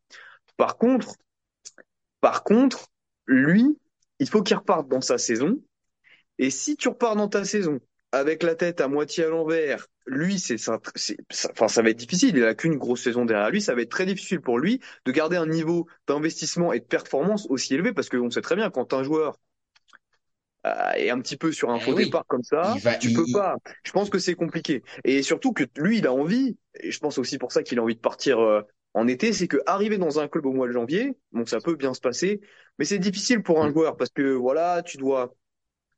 Par 0.56 0.78
contre, 0.78 1.16
par 2.22 2.44
contre, 2.44 2.88
lui, 3.26 3.78
il 4.20 4.30
faut 4.30 4.42
qu'il 4.42 4.56
reparte 4.56 4.88
dans 4.88 5.02
sa 5.02 5.18
saison. 5.18 5.60
Et 6.40 6.50
si 6.50 6.78
tu 6.78 6.88
repars 6.88 7.16
dans 7.16 7.28
ta 7.28 7.44
saison 7.44 7.80
avec 8.12 8.44
la 8.44 8.56
tête 8.56 8.82
à 8.82 8.88
moitié 8.88 9.26
à 9.26 9.30
l'envers, 9.30 9.88
lui, 10.06 10.40
c'est 10.40 10.58
ça, 10.58 10.80
enfin, 11.52 11.68
ça 11.68 11.82
va 11.82 11.90
être 11.90 11.98
difficile. 11.98 12.36
Il 12.38 12.44
a 12.46 12.56
qu'une 12.56 12.78
grosse 12.78 13.04
saison 13.04 13.26
derrière 13.26 13.50
lui. 13.52 13.62
Ça 13.62 13.76
va 13.76 13.82
être 13.82 13.90
très 13.92 14.06
difficile 14.06 14.42
pour 14.42 14.60
lui 14.60 14.80
de 15.06 15.12
garder 15.12 15.38
un 15.38 15.48
niveau 15.48 15.88
d'investissement 16.08 16.74
et 16.74 16.80
de 16.80 16.86
performance 16.86 17.46
aussi 17.50 17.74
élevé 17.76 17.94
parce 17.94 18.10
qu'on 18.10 18.30
sait 18.32 18.42
très 18.42 18.56
bien 18.56 18.70
quand 18.70 18.94
un 18.94 19.04
joueur 19.04 19.38
euh, 20.66 20.92
est 20.96 21.10
un 21.10 21.20
petit 21.22 21.38
peu 21.38 21.52
sur 21.52 21.70
un 21.70 21.80
Eh 21.80 21.80
faux 21.80 21.94
oui. 21.94 22.06
départ 22.06 22.26
comme 22.28 22.44
ça, 22.44 22.76
Il 22.76 22.82
va- 22.82 23.00
tu 23.00 23.12
il- 23.12 23.12
peux 23.12 23.28
pas. 23.28 23.56
Je 23.84 23.92
pense 23.92 24.10
que 24.10 24.20
c'est 24.20 24.36
compliqué. 24.36 24.84
Et 25.04 25.22
surtout 25.24 25.54
que 25.54 25.64
lui, 25.78 26.00
il 26.00 26.08
a 26.08 26.14
envie. 26.14 26.58
Et 26.80 26.92
je 26.92 27.00
pense 27.00 27.18
aussi 27.18 27.38
pour 27.38 27.52
ça 27.52 27.64
qu'il 27.64 27.80
a 27.80 27.84
envie 27.84 27.96
de 27.96 28.00
partir 28.02 28.40
euh, 28.40 28.62
en 28.94 29.08
été, 29.08 29.34
c'est 29.34 29.48
que 29.48 29.58
arriver 29.66 29.98
dans 29.98 30.20
un 30.20 30.28
club 30.28 30.46
au 30.46 30.54
mois 30.54 30.68
de 30.68 30.74
janvier, 30.74 31.18
bon, 31.32 31.46
ça 31.46 31.62
peut 31.62 31.76
bien 31.76 31.94
se 31.94 32.02
passer, 32.02 32.42
mais 32.80 32.86
c'est 32.86 33.00
difficile 33.00 33.44
pour 33.44 33.64
un 33.64 33.72
joueur 33.72 33.96
parce 33.98 34.10
que 34.10 34.34
voilà, 34.34 34.82
tu 34.84 34.98
dois 34.98 35.34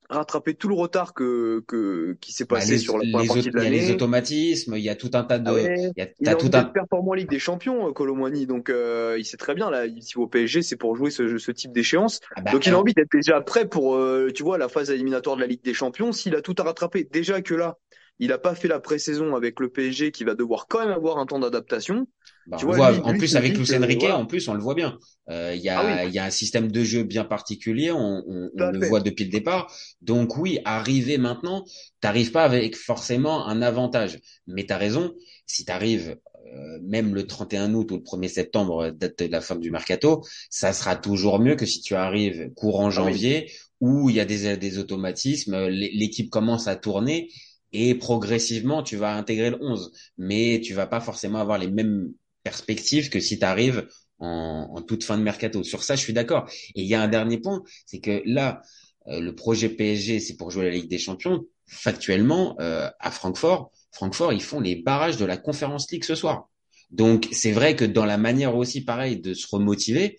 rattraper 0.09 0.55
tout 0.55 0.67
le 0.69 0.75
retard 0.75 1.13
que, 1.13 1.63
que 1.67 2.17
qui 2.21 2.33
s'est 2.33 2.45
Bah, 2.51 2.65
passé 2.65 2.75
les, 2.75 2.79
sur 2.79 2.97
la 2.97 3.05
première 3.05 3.27
partie 3.27 3.51
de 3.51 3.57
il 3.57 3.61
y 3.61 3.65
a 3.65 3.69
les 3.69 3.89
l'année. 3.89 3.91
automatismes, 3.91 4.75
il 4.75 4.83
y 4.83 4.89
a 4.89 4.95
tout 4.95 5.11
un 5.13 5.23
tas 5.23 5.39
Ah 5.45 5.53
de, 5.53 5.53
ouais, 5.53 5.91
il 5.95 6.01
y 6.01 6.01
a, 6.03 6.09
il 6.19 6.29
a 6.29 6.35
tout 6.35 6.49
un, 6.53 6.63
performant 6.73 7.11
en 7.11 7.13
Ligue 7.13 7.29
des 7.29 7.39
Champions, 7.39 7.87
euh, 7.87 7.93
Colomwani, 7.93 8.45
donc 8.45 8.69
euh, 8.69 9.15
il 9.17 9.25
sait 9.25 9.37
très 9.37 9.55
bien 9.55 9.69
là, 9.71 9.85
s'il 10.01 10.17
va 10.17 10.23
au 10.23 10.27
PSG, 10.27 10.61
c'est 10.61 10.75
pour 10.75 10.95
jouer 10.95 11.11
ce, 11.11 11.37
ce 11.37 11.51
type 11.51 11.71
d'échéance. 11.71 12.19
ah 12.35 12.41
bah, 12.41 12.51
Donc 12.51 12.65
il 12.67 12.73
a 12.73 12.79
envie 12.79 12.93
d'être 12.93 13.11
déjà 13.11 13.39
prêt 13.41 13.67
pour, 13.67 13.95
euh, 13.95 14.29
tu 14.33 14.43
vois, 14.43 14.57
la 14.57 14.67
phase 14.69 14.91
éliminatoire 14.91 15.37
de 15.37 15.41
la 15.41 15.47
Ligue 15.47 15.63
des 15.63 15.73
Champions. 15.73 16.11
S'il 16.11 16.35
a 16.35 16.41
tout 16.41 16.55
à 16.57 16.63
rattraper, 16.63 17.05
déjà 17.05 17.41
que 17.41 17.53
là, 17.55 17.77
il 18.19 18.33
a 18.33 18.37
pas 18.37 18.53
fait 18.53 18.67
la 18.67 18.79
pré-saison 18.81 19.35
avec 19.35 19.59
le 19.61 19.69
PSG, 19.69 20.11
qui 20.11 20.25
va 20.25 20.35
devoir 20.35 20.67
quand 20.67 20.79
même 20.79 20.91
avoir 20.93 21.17
un 21.19 21.25
temps 21.25 21.39
d'adaptation. 21.39 22.07
Bah, 22.45 22.59
Tu 22.59 22.65
on 22.65 22.65
vois, 22.65 22.79
voit, 22.79 22.91
lui- 22.91 23.01
en 23.03 23.13
lui, 23.13 23.15
plus 23.15 23.35
avec 23.35 23.57
Enrique, 23.71 24.03
voilà. 24.03 24.17
en 24.17 24.25
plus 24.25 24.47
on 24.49 24.53
le 24.53 24.61
voit 24.61 24.75
bien. 24.75 24.99
Euh, 25.29 25.53
Il 25.55 25.61
y 25.61 25.69
Ah 25.73 25.83
oui. 25.85 26.03
y 26.13 26.19
a 26.19 26.25
un 26.25 26.29
système 26.29 26.71
de 26.71 26.83
jeu 26.83 27.03
bien 27.03 27.23
particulier, 27.23 27.91
on, 27.91 28.23
on, 28.27 28.49
on 28.53 28.67
le 28.67 28.79
voit 28.81 28.99
depuis 28.99 29.25
le 29.25 29.31
départ. 29.31 29.73
Donc 30.01 30.35
oui, 30.37 30.59
arriver 30.65 31.17
maintenant, 31.17 31.63
t'arrives 32.01 32.31
pas 32.31 32.43
avec 32.43 32.75
forcément 32.75 33.47
un 33.47 33.61
avantage. 33.61 34.19
Mais 34.47 34.65
t'as 34.65 34.77
raison, 34.77 35.13
si 35.45 35.63
t'arrives 35.65 36.17
euh, 36.55 36.79
même 36.83 37.15
le 37.15 37.25
31 37.27 37.73
août 37.73 37.91
ou 37.91 37.95
le 37.97 38.03
1er 38.03 38.27
septembre, 38.27 38.89
date 38.91 39.19
de 39.23 39.31
la 39.31 39.41
fin 39.41 39.55
du 39.55 39.71
mercato, 39.71 40.23
ça 40.49 40.73
sera 40.73 40.95
toujours 40.97 41.39
mieux 41.39 41.55
que 41.55 41.65
si 41.65 41.81
tu 41.81 41.95
arrives 41.95 42.51
courant 42.55 42.89
Ah 42.93 43.09
oui. 43.09 43.19
janvier 43.19 43.51
où 43.79 44.09
il 44.09 44.15
y 44.17 44.19
a 44.19 44.25
des, 44.25 44.57
des 44.57 44.77
automatismes, 44.79 45.67
l'é- 45.67 45.91
l'équipe 45.93 46.29
commence 46.29 46.67
à 46.67 46.75
tourner 46.75 47.29
et 47.71 47.93
progressivement 47.95 48.81
tu 48.83 48.95
vas 48.97 49.15
intégrer 49.15 49.51
le 49.51 49.57
11 49.61 49.91
mais 50.17 50.59
tu 50.63 50.73
vas 50.73 50.87
pas 50.87 50.99
forcément 51.01 51.39
avoir 51.39 51.59
les 51.59 51.67
mêmes 51.69 52.11
perspectives 52.49 53.09
que 53.09 53.19
si 53.19 53.37
tu 53.37 53.45
arrives 53.45 53.87
en, 54.17 54.71
en 54.75 54.81
toute 54.81 55.03
fin 55.03 55.17
de 55.17 55.23
mercato. 55.23 55.63
Sur 55.63 55.83
ça, 55.83 55.95
je 55.95 56.01
suis 56.01 56.13
d'accord. 56.13 56.49
Et 56.75 56.81
il 56.81 56.87
y 56.87 56.95
a 56.95 57.01
un 57.01 57.07
dernier 57.07 57.37
point, 57.37 57.61
c'est 57.85 57.99
que 57.99 58.21
là, 58.25 58.61
euh, 59.07 59.19
le 59.19 59.35
projet 59.35 59.69
PSG, 59.69 60.19
c'est 60.19 60.35
pour 60.35 60.49
jouer 60.51 60.65
la 60.65 60.71
Ligue 60.71 60.89
des 60.89 60.97
Champions. 60.97 61.45
Factuellement, 61.67 62.55
euh, 62.59 62.89
à 62.99 63.11
Francfort, 63.11 63.71
Francfort, 63.91 64.33
ils 64.33 64.41
font 64.41 64.59
les 64.59 64.75
barrages 64.75 65.17
de 65.17 65.25
la 65.25 65.37
Conference 65.37 65.91
League 65.91 66.03
ce 66.03 66.15
soir. 66.15 66.49
Donc, 66.89 67.27
c'est 67.31 67.51
vrai 67.51 67.75
que 67.75 67.85
dans 67.85 68.05
la 68.05 68.17
manière 68.17 68.55
aussi, 68.55 68.81
pareil, 68.81 69.21
de 69.21 69.35
se 69.35 69.47
remotiver, 69.51 70.17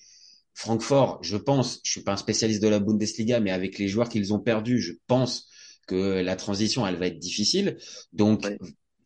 Francfort, 0.55 1.19
je 1.23 1.37
pense, 1.37 1.81
je 1.83 1.91
suis 1.91 2.03
pas 2.03 2.13
un 2.13 2.17
spécialiste 2.17 2.63
de 2.63 2.69
la 2.69 2.79
Bundesliga, 2.79 3.41
mais 3.41 3.51
avec 3.51 3.79
les 3.79 3.89
joueurs 3.89 4.09
qu'ils 4.09 4.33
ont 4.33 4.39
perdus, 4.39 4.81
je 4.81 4.93
pense 5.09 5.49
que 5.89 6.21
la 6.21 6.37
transition, 6.37 6.87
elle 6.87 6.97
va 6.97 7.09
être 7.09 7.19
difficile. 7.19 7.77
Donc. 8.13 8.47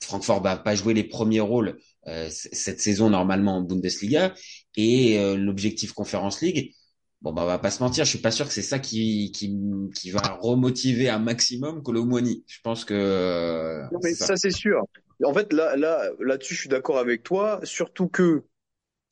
Francfort 0.04 0.42
va 0.42 0.56
pas 0.56 0.74
jouer 0.74 0.94
les 0.94 1.04
premiers 1.04 1.40
rôles 1.40 1.78
euh, 2.06 2.28
cette 2.30 2.80
saison 2.80 3.10
normalement 3.10 3.56
en 3.58 3.62
Bundesliga 3.62 4.34
et 4.76 5.18
euh, 5.18 5.36
l'objectif 5.36 5.92
Conference 5.92 6.40
League. 6.40 6.74
Bon 7.22 7.32
bah 7.32 7.42
on 7.42 7.46
va 7.46 7.58
pas 7.58 7.70
se 7.70 7.82
mentir, 7.82 8.04
je 8.04 8.10
suis 8.10 8.18
pas 8.18 8.30
sûr 8.30 8.46
que 8.46 8.52
c'est 8.52 8.60
ça 8.60 8.78
qui 8.78 9.32
qui 9.32 9.56
qui 9.94 10.10
va 10.10 10.20
remotiver 10.40 11.08
un 11.08 11.18
maximum 11.18 11.82
Colomwani. 11.82 12.44
Je 12.46 12.58
pense 12.62 12.84
que 12.84 12.94
euh, 12.94 13.82
Non, 13.90 13.98
mais 14.02 14.12
c'est 14.12 14.14
ça. 14.14 14.26
ça, 14.26 14.36
c'est 14.36 14.50
sûr. 14.50 14.82
En 15.24 15.32
fait, 15.32 15.52
là, 15.52 15.76
là, 15.76 16.10
là-dessus, 16.20 16.54
je 16.54 16.60
suis 16.60 16.68
d'accord 16.68 16.98
avec 16.98 17.22
toi. 17.22 17.60
Surtout 17.62 18.08
que, 18.08 18.42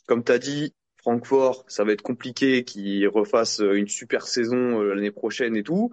comme 0.07 0.25
tu 0.25 0.33
as 0.33 0.39
dit, 0.39 0.75
Francfort, 0.99 1.65
ça 1.69 1.85
va 1.85 1.93
être 1.93 2.03
compliqué 2.03 2.65
qu'ils 2.65 3.09
refassent 3.09 3.61
une 3.61 3.89
super 3.89 4.27
saison 4.27 4.81
euh, 4.81 4.95
l'année 4.95 5.11
prochaine 5.11 5.57
et 5.57 5.63
tout. 5.63 5.91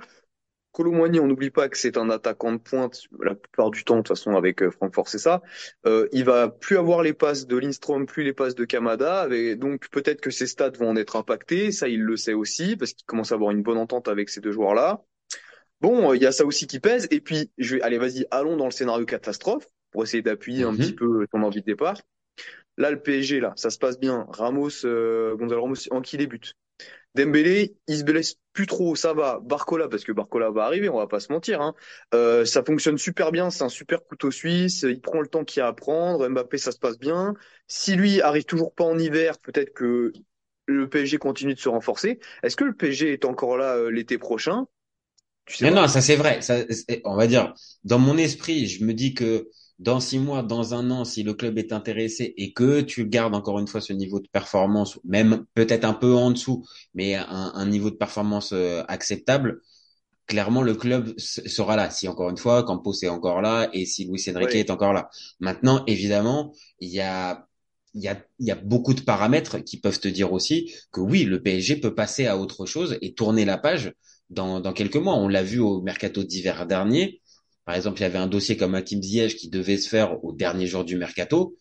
Colomwani, 0.72 1.20
on 1.20 1.28
n'oublie 1.28 1.50
pas 1.50 1.68
que 1.68 1.78
c'est 1.78 1.98
un 1.98 2.10
attaquant 2.10 2.54
de 2.54 2.58
pointe 2.58 3.02
la 3.22 3.34
plupart 3.36 3.72
du 3.72 3.84
temps, 3.84 3.96
de 3.96 4.02
toute 4.02 4.10
façon, 4.10 4.36
avec 4.36 4.62
euh, 4.62 4.70
Francfort, 4.72 5.08
c'est 5.10 5.18
ça. 5.18 5.42
Euh, 5.88 6.08
il 6.12 6.24
va 6.26 6.48
plus 6.50 6.78
avoir 6.78 7.02
les 7.02 7.14
passes 7.14 7.48
de 7.48 7.58
Lindstrom, 7.58 8.06
plus 8.06 8.24
les 8.24 8.34
passes 8.34 8.56
de 8.56 8.66
Kamada, 8.66 9.28
et 9.32 9.56
donc 9.56 9.90
peut-être 9.90 10.22
que 10.22 10.30
ses 10.30 10.48
stats 10.48 10.70
vont 10.72 10.90
en 10.90 10.96
être 10.96 11.16
impactés. 11.16 11.72
Ça, 11.72 11.88
il 11.88 12.02
le 12.02 12.16
sait 12.18 12.34
aussi, 12.34 12.76
parce 12.78 12.94
qu'il 12.94 13.06
commence 13.06 13.32
à 13.32 13.36
avoir 13.36 13.52
une 13.52 13.64
bonne 13.64 13.78
entente 13.80 14.08
avec 14.08 14.30
ces 14.30 14.42
deux 14.42 14.52
joueurs-là. 14.52 15.04
Bon, 15.82 16.12
euh, 16.12 16.16
il 16.16 16.22
y 16.22 16.26
a 16.26 16.32
ça 16.32 16.46
aussi 16.46 16.68
qui 16.68 16.80
pèse. 16.80 17.08
Et 17.12 17.22
puis, 17.22 17.52
je 17.58 17.76
vais, 17.76 17.82
allez, 17.82 17.98
vas-y, 17.98 18.26
allons 18.32 18.58
dans 18.58 18.66
le 18.66 18.72
scénario 18.72 19.06
catastrophe 19.06 19.68
pour 19.92 20.04
essayer 20.04 20.22
d'appuyer 20.22 20.64
un 20.64 20.72
Mhm. 20.72 20.78
petit 20.78 20.94
peu 20.94 21.26
ton 21.32 21.42
envie 21.44 21.62
de 21.62 21.66
départ. 21.66 22.00
Là, 22.78 22.92
le 22.92 23.00
PSG, 23.02 23.40
là, 23.40 23.54
ça 23.56 23.70
se 23.70 23.78
passe 23.78 24.00
bien. 24.00 24.26
Ramos, 24.30 24.86
euh, 24.86 25.36
Gonzalo 25.36 25.62
Ramos, 25.64 25.76
en 25.92 26.02
qui 26.02 26.18
débute? 26.18 26.54
Dembélé, 27.16 27.76
il 27.88 27.98
se 27.98 28.04
blesse 28.04 28.36
plus 28.54 28.68
trop, 28.68 28.96
ça 28.96 29.14
va. 29.14 29.40
Barcola, 29.42 29.88
parce 29.88 30.04
que 30.04 30.12
Barcola 30.12 30.52
va 30.52 30.66
arriver, 30.66 30.90
on 30.90 30.98
va 30.98 31.08
pas 31.08 31.20
se 31.20 31.32
mentir. 31.32 31.62
Hein. 31.62 31.74
Euh, 32.14 32.46
ça 32.46 32.64
fonctionne 32.64 32.98
super 32.98 33.32
bien, 33.32 33.50
c'est 33.50 33.64
un 33.64 33.70
super 33.70 34.04
couteau 34.04 34.32
suisse. 34.32 34.84
Il 34.88 35.02
prend 35.02 35.22
le 35.22 35.28
temps 35.28 35.44
qu'il 35.44 35.60
y 35.60 35.64
a 35.64 35.68
à 35.68 35.74
prendre. 35.74 36.28
Mbappé, 36.28 36.58
ça 36.58 36.72
se 36.72 36.78
passe 36.78 37.00
bien. 37.00 37.34
Si 37.68 37.96
lui 37.96 38.22
arrive 38.22 38.46
toujours 38.46 38.74
pas 38.74 38.84
en 38.84 38.98
hiver, 38.98 39.40
peut-être 39.40 39.74
que 39.74 40.14
le 40.66 40.88
PSG 40.88 41.18
continue 41.18 41.56
de 41.56 41.60
se 41.60 41.70
renforcer. 41.70 42.20
Est-ce 42.44 42.56
que 42.56 42.64
le 42.64 42.74
PSG 42.74 43.14
est 43.14 43.26
encore 43.26 43.58
là 43.58 43.76
euh, 43.76 43.90
l'été 43.90 44.18
prochain? 44.18 44.68
Tu 45.46 45.58
sais 45.58 45.72
Non, 45.72 45.82
non, 45.82 45.88
ça 45.88 46.02
c'est 46.02 46.16
vrai. 46.16 46.42
Ça, 46.42 46.58
on 47.06 47.16
va 47.16 47.26
dire, 47.26 47.54
dans 47.84 47.98
mon 48.00 48.18
esprit, 48.18 48.68
je 48.68 48.84
me 48.86 48.94
dis 48.94 49.16
que 49.16 49.50
dans 49.80 50.00
six 50.00 50.20
mois, 50.20 50.44
dans 50.44 50.74
un 50.74 50.92
an, 50.92 51.06
si 51.06 51.24
le 51.24 51.34
club 51.34 51.58
est 51.58 51.72
intéressé 51.74 52.34
et 52.38 52.54
que 52.54 52.82
tu 52.82 53.08
gardes 53.08 53.34
encore 53.36 53.60
une 53.60 53.68
fois 53.68 53.82
ce 53.82 53.94
niveau 53.94 54.20
de 54.20 54.28
performance, 54.28 55.00
même 55.06 55.46
peut-être 55.54 55.86
un 55.86 55.94
peu 55.94 56.14
en 56.16 56.32
dessous, 56.32 56.66
mais 56.94 57.16
un, 57.16 57.26
un 57.56 57.66
niveau 57.66 57.90
de 57.90 57.96
performance 57.96 58.52
euh, 58.54 58.84
acceptable, 58.90 59.62
clairement 60.28 60.62
le 60.62 60.76
club 60.76 61.14
sera 61.18 61.76
là. 61.76 61.90
Si 61.92 62.08
encore 62.08 62.30
une 62.30 62.38
fois, 62.38 62.64
Campos 62.64 62.94
est 63.04 63.08
encore 63.10 63.42
là 63.42 63.70
et 63.74 63.86
si 63.86 64.06
Luis 64.06 64.24
Enrique 64.36 64.56
est 64.56 64.70
encore 64.70 64.94
là. 64.94 65.10
Maintenant, 65.40 65.84
évidemment, 65.88 66.54
il 66.80 66.90
y 66.90 67.02
a 67.02 67.46
il 67.96 68.04
y 68.04 68.08
a, 68.08 68.22
il 68.40 68.48
y 68.48 68.52
a 68.52 68.56
beaucoup 68.56 68.94
de 68.94 69.02
paramètres 69.02 69.60
qui 69.60 69.80
peuvent 69.80 70.00
te 70.00 70.08
dire 70.08 70.32
aussi 70.32 70.72
que 70.92 71.02
oui, 71.02 71.24
le 71.24 71.42
PSG 71.42 71.78
peut 71.78 71.96
passer 71.96 72.28
à 72.28 72.38
autre 72.38 72.66
chose 72.68 72.98
et 73.02 73.14
tourner 73.16 73.46
la 73.46 73.58
page 73.58 73.94
dans, 74.30 74.60
dans 74.60 74.74
quelques 74.74 74.96
mois. 74.98 75.16
On 75.16 75.28
l'a 75.28 75.42
vu 75.44 75.60
au 75.60 75.82
mercato 75.82 76.24
d'hiver 76.24 76.68
dernier. 76.68 77.19
Par 77.70 77.76
exemple, 77.76 78.00
il 78.00 78.02
y 78.02 78.06
avait 78.06 78.18
un 78.18 78.26
dossier 78.26 78.58
comme 78.58 78.74
Hakim 78.74 79.00
Ziyech 79.00 79.36
qui 79.36 79.48
devait 79.48 79.78
se 79.78 79.88
faire 79.88 80.26
au 80.26 80.34
dernier 80.34 80.66
jour 80.66 80.84
du 80.84 80.96
mercato 80.98 81.56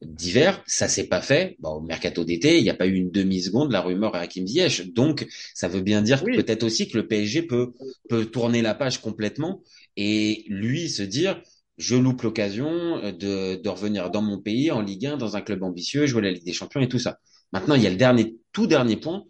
d'hiver. 0.00 0.62
Ça 0.68 0.86
s'est 0.86 1.08
pas 1.08 1.20
fait. 1.20 1.56
Bon, 1.58 1.70
au 1.70 1.80
mercato 1.80 2.22
d'été, 2.22 2.58
il 2.58 2.62
n'y 2.62 2.70
a 2.70 2.74
pas 2.74 2.86
eu 2.86 2.94
une 2.94 3.10
demi-seconde 3.10 3.72
la 3.72 3.80
rumeur 3.80 4.14
à 4.14 4.20
Hakim 4.20 4.46
Ziyech. 4.46 4.92
Donc, 4.92 5.26
ça 5.52 5.66
veut 5.66 5.80
bien 5.80 6.02
dire 6.02 6.22
Oui. 6.22 6.36
peut-être 6.36 6.62
aussi 6.62 6.88
que 6.88 6.96
le 6.98 7.08
PSG 7.08 7.42
peut, 7.42 7.72
peut 8.08 8.26
tourner 8.26 8.62
la 8.62 8.76
page 8.76 9.00
complètement 9.00 9.60
et 9.96 10.44
lui 10.46 10.88
se 10.88 11.02
dire, 11.02 11.42
je 11.78 11.96
loupe 11.96 12.22
l'occasion 12.22 13.10
de, 13.10 13.56
de 13.56 13.68
revenir 13.68 14.08
dans 14.10 14.22
mon 14.22 14.38
pays, 14.38 14.70
en 14.70 14.80
Ligue 14.80 15.06
1, 15.06 15.16
dans 15.16 15.34
un 15.34 15.40
club 15.40 15.64
ambitieux, 15.64 16.06
jouer 16.06 16.22
la 16.22 16.30
Ligue 16.30 16.44
des 16.44 16.52
Champions 16.52 16.80
et 16.80 16.88
tout 16.88 17.00
ça. 17.00 17.18
Maintenant, 17.52 17.74
il 17.74 17.82
y 17.82 17.88
a 17.88 17.90
le 17.90 17.96
dernier, 17.96 18.36
tout 18.52 18.68
dernier 18.68 18.98
point. 18.98 19.24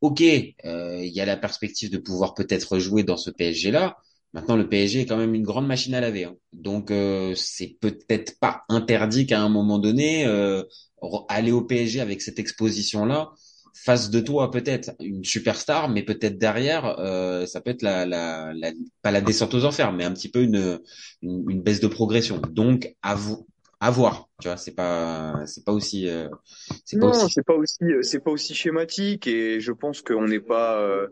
Ok, 0.00 0.22
euh, 0.22 1.04
il 1.04 1.12
y 1.12 1.20
a 1.20 1.24
la 1.24 1.36
perspective 1.36 1.88
de 1.88 1.98
pouvoir 1.98 2.34
peut-être 2.34 2.80
jouer 2.80 3.04
dans 3.04 3.16
ce 3.16 3.30
PSG-là. 3.30 3.96
Maintenant, 4.34 4.56
le 4.56 4.68
PSG 4.68 5.00
est 5.00 5.06
quand 5.06 5.16
même 5.16 5.34
une 5.34 5.42
grande 5.42 5.66
machine 5.66 5.94
à 5.94 6.00
laver. 6.00 6.24
hein. 6.24 6.36
Donc, 6.52 6.90
euh, 6.90 7.34
c'est 7.34 7.76
peut-être 7.80 8.38
pas 8.38 8.62
interdit 8.68 9.26
qu'à 9.26 9.40
un 9.40 9.48
moment 9.48 9.78
donné, 9.78 10.26
euh, 10.26 10.62
aller 11.28 11.52
au 11.52 11.62
PSG 11.62 12.00
avec 12.00 12.20
cette 12.22 12.38
exposition-là, 12.38 13.30
face 13.74 14.10
de 14.10 14.20
toi 14.20 14.50
peut-être 14.50 14.90
une 15.00 15.24
superstar, 15.24 15.88
mais 15.88 16.02
peut-être 16.02 16.36
derrière, 16.38 16.98
euh, 16.98 17.46
ça 17.46 17.60
peut 17.60 17.70
être 17.70 17.82
la, 17.82 18.04
la, 18.06 18.52
la, 18.54 18.72
pas 19.02 19.10
la 19.12 19.20
descente 19.20 19.54
aux 19.54 19.64
enfers, 19.64 19.92
mais 19.92 20.04
un 20.04 20.12
petit 20.12 20.28
peu 20.30 20.42
une, 20.42 20.80
une, 21.22 21.44
une 21.48 21.62
baisse 21.62 21.80
de 21.80 21.86
progression. 21.86 22.40
Donc, 22.50 22.94
à 23.02 23.14
vous, 23.14 23.46
à 23.80 23.90
voir. 23.90 24.28
Tu 24.40 24.48
vois, 24.48 24.56
c'est 24.56 24.74
pas, 24.74 25.44
c'est 25.46 25.64
pas 25.64 25.72
aussi, 25.72 26.08
euh, 26.08 26.28
c'est 26.84 26.98
pas 26.98 27.06
aussi. 27.08 27.30
c'est 27.32 27.44
pas 27.44 27.54
aussi, 27.54 27.84
euh, 27.84 28.02
c'est 28.02 28.20
pas 28.20 28.30
aussi 28.30 28.54
schématique 28.54 29.26
et 29.26 29.60
je 29.60 29.72
pense 29.72 30.02
qu'on 30.02 30.26
n'est 30.26 30.40
pas, 30.40 30.80
euh, 30.80 31.08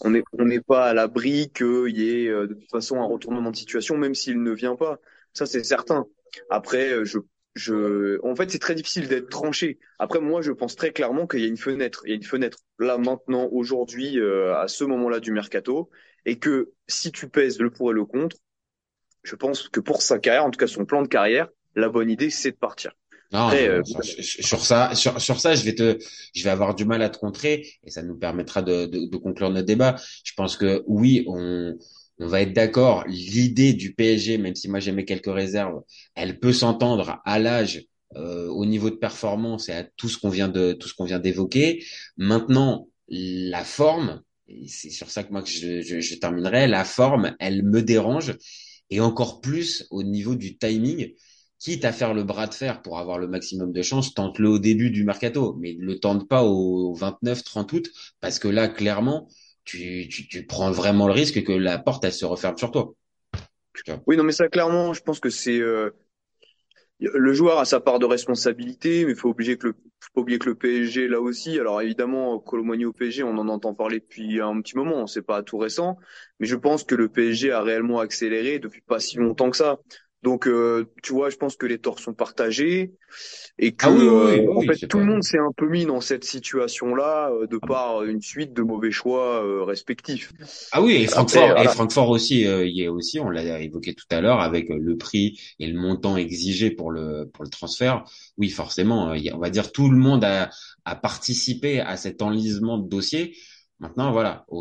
on 0.00 0.14
est, 0.14 0.22
on 0.32 0.44
n'est 0.44 0.60
pas 0.60 0.86
à 0.86 0.94
l'abri 0.94 1.50
qu'il 1.52 1.96
y 1.96 2.10
ait 2.24 2.28
euh, 2.28 2.46
de 2.46 2.54
toute 2.54 2.70
façon 2.70 3.00
un 3.00 3.06
retournement 3.06 3.50
de 3.50 3.56
situation, 3.56 3.96
même 3.96 4.14
s'il 4.14 4.42
ne 4.42 4.52
vient 4.52 4.76
pas. 4.76 4.98
Ça, 5.34 5.46
c'est 5.46 5.64
certain. 5.64 6.06
Après, 6.50 6.92
euh, 6.92 7.04
je, 7.04 7.18
je, 7.54 8.18
en 8.24 8.34
fait, 8.36 8.50
c'est 8.50 8.58
très 8.58 8.74
difficile 8.74 9.08
d'être 9.08 9.28
tranché. 9.28 9.78
Après, 9.98 10.20
moi, 10.20 10.42
je 10.42 10.52
pense 10.52 10.76
très 10.76 10.92
clairement 10.92 11.26
qu'il 11.26 11.40
y 11.40 11.44
a 11.44 11.48
une 11.48 11.56
fenêtre. 11.56 12.02
Il 12.04 12.10
y 12.10 12.12
a 12.12 12.16
une 12.16 12.22
fenêtre 12.22 12.58
là, 12.78 12.98
maintenant, 12.98 13.48
aujourd'hui, 13.52 14.18
euh, 14.18 14.56
à 14.56 14.68
ce 14.68 14.84
moment-là 14.84 15.20
du 15.20 15.32
mercato, 15.32 15.90
et 16.24 16.38
que 16.38 16.72
si 16.86 17.12
tu 17.12 17.28
pèses 17.28 17.58
le 17.60 17.70
pour 17.70 17.90
et 17.90 17.94
le 17.94 18.04
contre, 18.04 18.36
je 19.22 19.36
pense 19.36 19.68
que 19.68 19.80
pour 19.80 20.02
sa 20.02 20.18
carrière, 20.18 20.44
en 20.44 20.50
tout 20.50 20.58
cas 20.58 20.66
son 20.66 20.84
plan 20.84 21.02
de 21.02 21.08
carrière, 21.08 21.48
la 21.78 21.88
bonne 21.88 22.10
idée, 22.10 22.30
c'est 22.30 22.52
de 22.52 22.56
partir. 22.56 22.92
Non, 23.32 23.48
Après, 23.48 23.68
euh, 23.68 23.82
sur, 23.84 24.64
ça, 24.64 24.94
sur, 24.94 25.20
sur 25.20 25.38
ça, 25.38 25.54
je 25.54 25.62
vais 25.64 25.74
te, 25.74 25.98
je 26.34 26.44
vais 26.44 26.50
avoir 26.50 26.74
du 26.74 26.86
mal 26.86 27.02
à 27.02 27.10
te 27.10 27.18
contrer 27.18 27.66
et 27.84 27.90
ça 27.90 28.02
nous 28.02 28.16
permettra 28.16 28.62
de, 28.62 28.86
de, 28.86 29.06
de 29.06 29.16
conclure 29.18 29.50
notre 29.50 29.66
débat. 29.66 29.96
Je 30.24 30.32
pense 30.34 30.56
que 30.56 30.82
oui, 30.86 31.24
on, 31.28 31.76
on 32.20 32.26
va 32.26 32.40
être 32.40 32.54
d'accord. 32.54 33.04
L'idée 33.06 33.74
du 33.74 33.94
PSG, 33.94 34.38
même 34.38 34.54
si 34.54 34.68
moi 34.68 34.80
j'aimais 34.80 35.04
quelques 35.04 35.32
réserves, 35.32 35.82
elle 36.14 36.40
peut 36.40 36.54
s'entendre 36.54 37.20
à 37.26 37.38
l'âge, 37.38 37.84
euh, 38.16 38.48
au 38.48 38.64
niveau 38.64 38.88
de 38.88 38.96
performance 38.96 39.68
et 39.68 39.72
à 39.72 39.84
tout 39.84 40.08
ce 40.08 40.16
qu'on 40.16 40.30
vient 40.30 40.48
de, 40.48 40.72
tout 40.72 40.88
ce 40.88 40.94
qu'on 40.94 41.04
vient 41.04 41.18
d'évoquer. 41.18 41.84
Maintenant, 42.16 42.88
la 43.08 43.62
forme, 43.64 44.22
c'est 44.66 44.88
sur 44.88 45.10
ça 45.10 45.24
que 45.24 45.32
moi 45.32 45.42
que 45.42 45.50
je, 45.50 45.82
je, 45.82 46.00
je 46.00 46.14
terminerai, 46.14 46.66
la 46.66 46.86
forme, 46.86 47.36
elle 47.38 47.62
me 47.62 47.82
dérange 47.82 48.34
et 48.88 49.00
encore 49.00 49.42
plus 49.42 49.86
au 49.90 50.02
niveau 50.02 50.34
du 50.34 50.56
timing 50.56 51.12
quitte 51.58 51.84
à 51.84 51.92
faire 51.92 52.14
le 52.14 52.22
bras 52.22 52.46
de 52.46 52.54
fer 52.54 52.82
pour 52.82 52.98
avoir 52.98 53.18
le 53.18 53.26
maximum 53.26 53.72
de 53.72 53.82
chance, 53.82 54.14
tente-le 54.14 54.48
au 54.48 54.58
début 54.58 54.90
du 54.90 55.04
mercato, 55.04 55.56
mais 55.58 55.74
ne 55.74 55.84
le 55.84 55.98
tente 55.98 56.28
pas 56.28 56.44
au 56.44 56.94
29-30 56.94 57.74
août, 57.74 57.90
parce 58.20 58.38
que 58.38 58.48
là, 58.48 58.68
clairement, 58.68 59.28
tu, 59.64 60.08
tu, 60.08 60.46
prends 60.46 60.70
vraiment 60.70 61.06
le 61.06 61.12
risque 61.12 61.42
que 61.42 61.52
la 61.52 61.78
porte, 61.78 62.04
elle 62.04 62.12
se 62.12 62.24
referme 62.24 62.56
sur 62.56 62.70
toi. 62.70 62.94
Oui, 64.06 64.16
non, 64.16 64.24
mais 64.24 64.32
ça, 64.32 64.48
clairement, 64.48 64.92
je 64.92 65.02
pense 65.02 65.20
que 65.20 65.30
c'est... 65.30 65.58
Euh, 65.58 65.90
le 67.00 67.32
joueur 67.32 67.58
a 67.58 67.64
sa 67.64 67.78
part 67.78 68.00
de 68.00 68.06
responsabilité, 68.06 69.04
mais 69.04 69.12
il 69.12 69.16
faut 69.16 69.28
oublier 69.28 69.56
que 69.56 69.68
le 69.68 69.74
faut 70.00 70.22
oublier 70.22 70.38
que 70.38 70.48
le 70.48 70.54
PSG 70.54 71.08
là 71.08 71.20
aussi. 71.20 71.58
Alors 71.58 71.80
évidemment, 71.80 72.38
Colomani 72.38 72.84
au 72.84 72.92
PSG, 72.92 73.22
on 73.22 73.36
en 73.38 73.48
entend 73.48 73.74
parler 73.74 74.00
depuis 74.00 74.40
un 74.40 74.60
petit 74.60 74.76
moment. 74.76 75.06
C'est 75.06 75.22
pas 75.22 75.42
tout 75.42 75.58
récent, 75.58 75.96
mais 76.38 76.46
je 76.46 76.56
pense 76.56 76.84
que 76.84 76.94
le 76.94 77.08
PSG 77.08 77.52
a 77.52 77.62
réellement 77.62 78.00
accéléré 78.00 78.58
depuis 78.58 78.80
pas 78.80 79.00
si 79.00 79.16
longtemps 79.16 79.50
que 79.50 79.56
ça. 79.56 79.78
Donc, 80.22 80.46
euh, 80.48 80.86
tu 81.02 81.12
vois, 81.12 81.30
je 81.30 81.36
pense 81.36 81.56
que 81.56 81.66
les 81.66 81.78
torts 81.78 82.00
sont 82.00 82.14
partagés 82.14 82.92
et 83.58 83.74
que 83.74 83.88
Ah 83.88 83.90
oui, 83.92 84.04
oui, 84.08 84.40
oui, 84.40 84.48
euh, 84.48 84.54
en 84.56 84.62
fait 84.62 84.78
tout 84.88 84.98
le 84.98 85.04
monde 85.06 85.22
s'est 85.22 85.38
un 85.38 85.52
peu 85.56 85.68
mis 85.68 85.86
dans 85.86 86.00
cette 86.00 86.24
situation-là 86.24 87.30
euh, 87.30 87.46
de 87.46 87.58
par 87.58 88.02
une 88.04 88.20
suite 88.20 88.52
de 88.52 88.62
mauvais 88.62 88.90
choix 88.90 89.44
euh, 89.44 89.62
respectifs. 89.64 90.32
Ah 90.70 90.82
oui, 90.82 90.92
et 90.96 91.06
Après, 91.06 91.40
Francfort, 91.40 91.58
et. 91.58 91.66
Francfort 91.68 92.10
aussi, 92.10 92.46
euh, 92.46 92.66
y 92.66 92.82
est 92.82 92.88
aussi, 92.88 93.18
on 93.20 93.30
l'a 93.30 93.58
évoqué 93.60 93.94
tout 93.94 94.04
à 94.10 94.20
l'heure, 94.20 94.40
avec 94.40 94.68
le 94.68 94.98
prix 94.98 95.40
et 95.58 95.66
le 95.66 95.80
montant 95.80 96.16
exigé 96.18 96.70
pour 96.70 96.90
le 96.90 97.30
pour 97.32 97.42
le 97.44 97.48
transfert. 97.50 98.04
Oui, 98.36 98.50
forcément, 98.50 99.14
y 99.14 99.30
a- 99.30 99.36
on 99.36 99.38
va 99.38 99.48
dire 99.48 99.72
tout 99.72 99.88
le 99.88 99.96
monde 99.96 100.24
a, 100.24 100.50
a 100.84 100.94
participé 100.94 101.80
à 101.80 101.96
cet 101.96 102.20
enlisement 102.20 102.76
de 102.78 102.86
dossier. 102.88 103.34
Maintenant, 103.80 104.10
voilà, 104.10 104.44
au, 104.48 104.58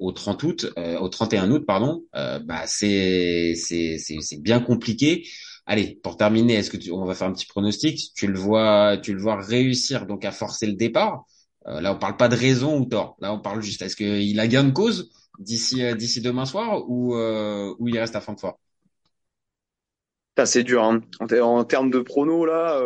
au, 0.00 0.06
au 0.06 0.12
30 0.12 0.42
août, 0.44 0.66
euh, 0.78 0.98
au 1.00 1.08
31 1.08 1.50
août, 1.50 1.64
pardon, 1.66 2.04
euh, 2.14 2.38
bah 2.38 2.62
c'est 2.66 3.54
c'est 3.56 3.98
c'est 3.98 4.40
bien 4.40 4.60
compliqué. 4.60 5.26
Allez, 5.66 5.98
pour 6.04 6.16
terminer, 6.16 6.54
est-ce 6.54 6.70
que 6.70 6.76
tu, 6.76 6.92
on 6.92 7.04
va 7.04 7.14
faire 7.14 7.26
un 7.26 7.32
petit 7.32 7.46
pronostic? 7.46 8.12
Tu 8.14 8.28
le 8.28 8.38
vois, 8.38 8.98
tu 8.98 9.14
le 9.14 9.20
vois 9.20 9.40
réussir 9.42 10.06
donc 10.06 10.24
à 10.24 10.30
forcer 10.30 10.66
le 10.66 10.74
départ? 10.74 11.24
Euh, 11.66 11.80
là, 11.80 11.92
on 11.94 11.98
parle 11.98 12.16
pas 12.16 12.28
de 12.28 12.36
raison 12.36 12.78
ou 12.78 12.84
tort. 12.84 13.16
Là, 13.20 13.32
on 13.34 13.40
parle 13.40 13.62
juste, 13.62 13.82
est-ce 13.82 13.96
qu'il 13.96 14.38
a 14.38 14.46
gain 14.46 14.62
de 14.64 14.70
cause 14.70 15.10
d'ici 15.40 15.82
euh, 15.82 15.94
demain 16.22 16.46
soir 16.46 16.88
ou 16.88 17.16
ou 17.16 17.88
il 17.88 17.98
reste 17.98 18.14
à 18.16 18.20
Francfort? 18.20 18.58
C'est 20.44 20.64
dur. 20.64 20.82
Hein. 20.84 21.00
En, 21.20 21.26
ter- 21.26 21.46
en 21.46 21.64
termes 21.64 21.90
de 21.90 22.00
pronos 22.00 22.46
là, 22.46 22.80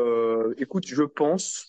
écoute, 0.58 0.86
je 0.86 1.02
pense, 1.02 1.66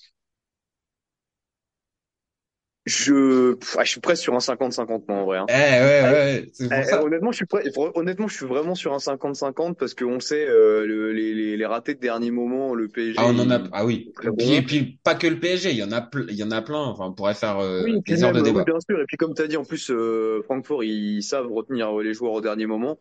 je, 2.86 3.58
ah, 3.78 3.84
je 3.84 3.91
suis 3.91 4.02
presque 4.02 4.24
sur 4.24 4.36
un 4.36 4.39
50-50 4.39 5.08
moi, 5.08 5.17
en 5.20 5.26
vrai. 5.26 5.38
hein. 5.39 5.50
Eh 5.50 5.54
ouais, 5.54 6.02
ouais, 6.04 6.12
ouais, 6.12 6.52
Eh, 6.60 6.67
pour 6.74 6.86
ça. 6.86 7.04
honnêtement, 7.04 7.32
je 7.32 7.38
suis 7.38 7.46
prêt, 7.46 7.63
honnêtement, 7.96 8.28
je 8.28 8.36
suis 8.38 8.46
vraiment 8.46 8.76
sur 8.76 8.94
un 8.94 9.00
50-50 9.00 9.78
parce 9.78 9.94
qu'on 9.94 10.20
sait 10.22 10.48
euh, 10.48 10.86
le- 10.86 11.12
les, 11.12 11.34
les, 11.34 11.58
les 11.58 11.65
ratés 11.65 11.96
de 11.96 12.00
dernier 12.00 12.32
moment, 12.32 12.74
le 12.76 12.88
PSG. 12.88 13.13
Ah, 13.15 13.26
on 13.28 13.38
en 13.39 13.52
a, 13.52 13.62
ah 13.74 13.86
oui. 13.86 14.13
Et 14.22 14.32
puis, 14.32 14.54
bon. 14.54 14.56
et 14.56 14.62
puis 14.63 15.00
pas 15.04 15.15
que 15.15 15.28
le 15.28 15.39
PSG, 15.39 15.72
il 15.72 15.78
y 15.78 15.84
en 15.84 15.91
a, 15.91 16.00
ple- 16.02 16.26
il 16.30 16.36
y 16.36 16.44
en 16.44 16.52
a 16.52 16.62
plein. 16.62 16.80
Enfin, 16.80 17.06
on 17.08 17.13
pourrait 17.13 17.34
faire 17.36 17.60
euh, 17.60 17.84
Oui, 17.84 18.02
des 18.08 18.24
heures 18.24 18.32
même, 18.32 18.34
de 18.34 18.41
oui, 18.41 18.54
débat. 18.54 18.65
bien 18.65 18.80
sûr. 18.80 19.00
Et 19.02 19.06
puis 19.06 19.17
comme 19.17 19.34
tu 19.34 19.41
as 19.41 19.48
dit, 19.48 19.58
en 19.58 19.65
plus, 19.65 19.89
euh, 19.89 20.41
Francfort, 20.44 20.84
ils 20.84 21.24
savent 21.24 21.52
retenir 21.52 21.91
les 21.98 22.13
joueurs 22.13 22.34
au 22.34 22.41
dernier 22.41 22.67
moment. 22.67 23.00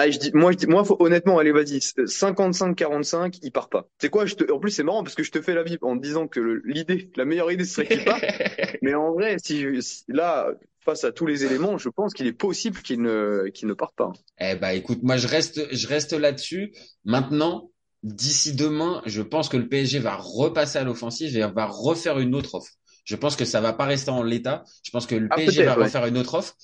Ah, 0.00 0.08
je 0.08 0.18
dis, 0.20 0.30
moi, 0.32 0.52
je 0.52 0.58
dis, 0.58 0.68
moi, 0.68 0.84
faut, 0.84 0.96
honnêtement, 1.00 1.40
allez, 1.40 1.50
vas-y, 1.50 1.80
55-45, 1.80 3.40
il 3.42 3.50
part 3.50 3.68
pas. 3.68 3.88
C'est 4.00 4.10
quoi, 4.10 4.26
je 4.26 4.36
te, 4.36 4.52
en 4.52 4.60
plus, 4.60 4.70
c'est 4.70 4.84
marrant 4.84 5.02
parce 5.02 5.16
que 5.16 5.24
je 5.24 5.32
te 5.32 5.42
fais 5.42 5.54
la 5.54 5.64
vie 5.64 5.76
en 5.82 5.96
disant 5.96 6.28
que 6.28 6.62
l'idée, 6.64 7.10
la 7.16 7.24
meilleure 7.24 7.50
idée 7.50 7.64
serait 7.64 7.84
qu'il 7.88 8.04
parte. 8.04 8.22
Mais 8.82 8.94
en 8.94 9.12
vrai, 9.12 9.38
si, 9.42 9.64
si- 9.82 10.04
là, 10.06 10.52
face 10.84 11.02
à 11.02 11.10
tous 11.10 11.26
les 11.26 11.44
éléments, 11.44 11.78
je 11.78 11.88
pense 11.88 12.14
qu'il 12.14 12.28
est 12.28 12.32
possible 12.32 12.80
qu'il 12.80 13.02
ne, 13.02 13.48
qu'il 13.52 13.66
ne 13.66 13.74
parte 13.74 13.96
pas. 13.96 14.12
Eh 14.40 14.54
ben, 14.54 14.70
écoute, 14.70 15.00
moi, 15.02 15.16
je 15.16 15.26
reste, 15.26 15.74
je 15.74 15.88
reste 15.88 16.12
là-dessus. 16.12 16.72
Maintenant, 17.04 17.72
d'ici 18.04 18.54
demain, 18.54 19.02
je 19.04 19.20
pense 19.20 19.48
que 19.48 19.56
le 19.56 19.66
PSG 19.68 19.98
va 19.98 20.14
repasser 20.14 20.78
à 20.78 20.84
l'offensive 20.84 21.36
et 21.36 21.40
va 21.40 21.66
refaire 21.66 22.20
une 22.20 22.36
autre 22.36 22.54
offre. 22.54 22.70
Je 23.08 23.16
pense 23.16 23.36
que 23.36 23.44
ça 23.46 23.60
va 23.62 23.72
pas 23.72 23.86
rester 23.86 24.10
en 24.10 24.22
l'état. 24.22 24.64
Je 24.82 24.90
pense 24.90 25.06
que 25.06 25.14
le 25.14 25.30
Ah, 25.30 25.36
PSG 25.36 25.62
va 25.62 25.74
ouais. 25.76 25.84
refaire 25.84 26.04
une 26.06 26.18
autre 26.18 26.34
offre. 26.34 26.54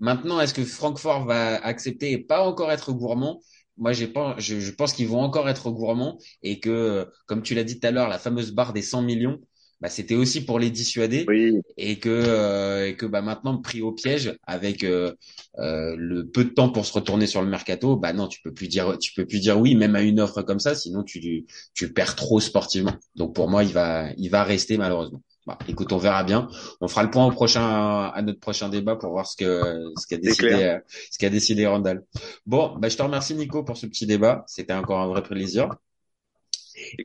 Maintenant, 0.00 0.40
est-ce 0.40 0.52
que 0.52 0.64
Francfort 0.64 1.24
va 1.26 1.56
accepter 1.64 2.10
et 2.10 2.18
pas 2.18 2.42
encore 2.42 2.72
être 2.72 2.92
gourmand? 2.92 3.40
Moi, 3.78 3.92
j'ai 3.92 4.08
pas, 4.08 4.34
je, 4.38 4.58
je 4.58 4.72
pense 4.72 4.92
qu'ils 4.92 5.06
vont 5.08 5.20
encore 5.20 5.48
être 5.48 5.70
gourmands 5.70 6.18
et 6.42 6.58
que, 6.60 7.08
comme 7.26 7.42
tu 7.42 7.54
l'as 7.54 7.64
dit 7.64 7.78
tout 7.78 7.86
à 7.86 7.90
l'heure, 7.92 8.08
la 8.08 8.18
fameuse 8.18 8.50
barre 8.52 8.72
des 8.72 8.82
100 8.82 9.02
millions, 9.02 9.40
bah, 9.80 9.88
c'était 9.88 10.14
aussi 10.16 10.44
pour 10.44 10.58
les 10.58 10.70
dissuader 10.70 11.28
Oui. 11.28 11.62
et 11.76 11.98
que, 11.98 12.08
euh, 12.10 12.88
et 12.88 12.96
que 12.96 13.06
bah, 13.06 13.22
maintenant, 13.22 13.58
pris 13.58 13.80
au 13.80 13.92
piège 13.92 14.36
avec 14.46 14.84
euh, 14.84 15.14
euh, 15.58 15.94
le 15.96 16.28
peu 16.28 16.44
de 16.44 16.50
temps 16.50 16.70
pour 16.70 16.84
se 16.86 16.92
retourner 16.92 17.26
sur 17.26 17.42
le 17.42 17.48
mercato, 17.48 17.96
bah 17.96 18.12
non, 18.12 18.28
tu 18.28 18.40
peux 18.42 18.52
plus 18.52 18.68
dire, 18.68 18.98
tu 18.98 19.12
peux 19.14 19.26
plus 19.26 19.40
dire 19.40 19.58
oui, 19.58 19.74
même 19.74 19.96
à 19.96 20.02
une 20.02 20.20
offre 20.20 20.42
comme 20.42 20.60
ça, 20.60 20.74
sinon 20.74 21.02
tu, 21.02 21.46
tu 21.74 21.92
perds 21.92 22.16
trop 22.16 22.40
sportivement. 22.40 22.94
Donc 23.16 23.34
pour 23.34 23.48
moi, 23.48 23.64
il 23.64 23.72
va, 23.72 24.10
il 24.16 24.28
va 24.30 24.44
rester 24.44 24.76
malheureusement. 24.78 25.22
Bah, 25.46 25.58
écoute, 25.66 25.92
on 25.92 25.98
verra 25.98 26.22
bien. 26.22 26.48
On 26.80 26.88
fera 26.88 27.02
le 27.02 27.10
point 27.10 27.26
au 27.26 27.32
prochain, 27.32 28.10
à 28.14 28.22
notre 28.22 28.38
prochain 28.38 28.68
débat 28.68 28.94
pour 28.96 29.10
voir 29.10 29.26
ce 29.26 29.36
que, 29.36 29.92
ce 29.98 30.06
qu'a 30.06 30.16
décidé, 30.18 30.52
euh, 30.52 30.78
ce 31.10 31.18
qu'a 31.18 31.30
décidé 31.30 31.66
Randall. 31.66 32.04
Bon, 32.46 32.76
bah, 32.78 32.88
je 32.88 32.96
te 32.96 33.02
remercie 33.02 33.34
Nico 33.34 33.64
pour 33.64 33.76
ce 33.76 33.86
petit 33.86 34.06
débat. 34.06 34.44
C'était 34.46 34.72
encore 34.72 35.00
un 35.00 35.08
vrai 35.08 35.22
plaisir. 35.22 35.74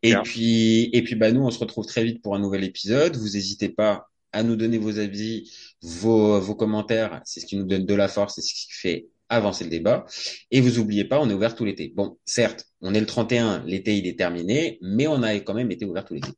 Et 0.04 0.13
puis, 0.23 0.89
et 0.93 1.04
puis, 1.04 1.15
bah, 1.15 1.32
nous, 1.32 1.41
on 1.41 1.52
se 1.52 1.60
retrouve 1.60 1.86
très 1.86 2.04
vite 2.04 2.21
pour 2.21 2.36
un 2.36 2.39
nouvel 2.39 2.63
épisode. 2.63 3.15
Vous 3.15 3.30
n'hésitez 3.30 3.69
pas 3.69 4.08
à 4.32 4.43
nous 4.43 4.56
donner 4.56 4.78
vos 4.78 5.00
avis, 5.00 5.52
vos, 5.82 6.39
vos 6.39 6.56
commentaires. 6.56 7.21
C'est 7.26 7.39
ce 7.39 7.45
qui 7.45 7.58
nous 7.58 7.65
donne 7.65 7.86
de 7.86 7.93
la 7.95 8.08
force, 8.08 8.36
c'est 8.36 8.41
ce 8.41 8.54
qui 8.54 8.67
fait 8.71 9.08
avancer 9.30 9.63
le 9.63 9.69
débat. 9.71 10.06
Et 10.52 10.62
vous 10.62 10.80
oubliez 10.80 11.06
pas, 11.06 11.19
on 11.19 11.30
est 11.30 11.34
ouvert 11.34 11.56
tout 11.56 11.65
l'été. 11.65 11.91
Bon, 11.95 12.17
certes, 12.26 12.67
on 12.82 12.93
est 12.93 13.00
le 13.00 13.06
31, 13.06 13.63
l'été 13.65 13.97
il 13.97 14.08
est 14.08 14.17
terminé, 14.17 14.78
mais 14.82 15.08
on 15.08 15.23
a 15.23 15.36
quand 15.39 15.54
même 15.54 15.71
été 15.71 15.86
ouvert 15.86 16.06
tout 16.06 16.13
l'été. 16.13 16.30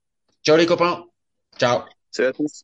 Ciao 0.43 0.57
les 0.57 0.65
copains. 0.65 1.08
Ciao. 1.59 1.85
Salut 2.11 2.29
à 2.29 2.33
tous. 2.33 2.63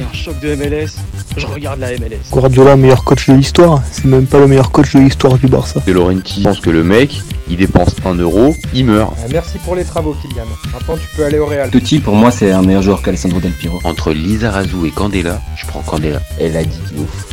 un 0.00 0.12
choc 0.12 0.38
de 0.40 0.54
MLS, 0.54 0.96
je 1.36 1.46
regarde 1.46 1.80
la 1.80 1.92
MLS. 1.92 2.30
Guardiola, 2.30 2.76
meilleur 2.76 3.04
coach 3.04 3.28
de 3.28 3.34
l'histoire, 3.34 3.82
c'est 3.90 4.04
même 4.04 4.26
pas 4.26 4.38
le 4.38 4.46
meilleur 4.46 4.70
coach 4.70 4.94
de 4.94 5.00
l'histoire 5.00 5.38
du 5.38 5.46
Barça. 5.46 5.80
De 5.86 5.92
Laurenti 5.92 6.42
pense 6.42 6.60
que 6.60 6.70
le 6.70 6.82
mec, 6.82 7.20
il 7.48 7.56
dépense 7.56 7.94
un 8.04 8.14
euro, 8.14 8.54
il 8.74 8.86
meurt. 8.86 9.14
Ah, 9.18 9.26
merci 9.30 9.58
pour 9.58 9.74
les 9.74 9.84
travaux, 9.84 10.14
Kylian. 10.20 10.44
Maintenant, 10.72 10.96
tu 10.96 11.16
peux 11.16 11.24
aller 11.24 11.38
au 11.38 11.46
Real. 11.46 11.70
Totti, 11.70 12.00
pour 12.00 12.14
moi, 12.14 12.30
c'est 12.30 12.50
un 12.50 12.62
meilleur 12.62 12.82
joueur 12.82 13.02
qu'Alessandro 13.02 13.40
Del 13.40 13.52
Piro. 13.52 13.80
Entre 13.84 14.12
Lizarazu 14.12 14.86
et 14.86 14.90
Candela, 14.90 15.40
je 15.56 15.66
prends 15.66 15.82
Candela. 15.82 16.20
Elle 16.40 16.56
a 16.56 16.64
dit 16.64 16.80
ouf. 16.98 17.26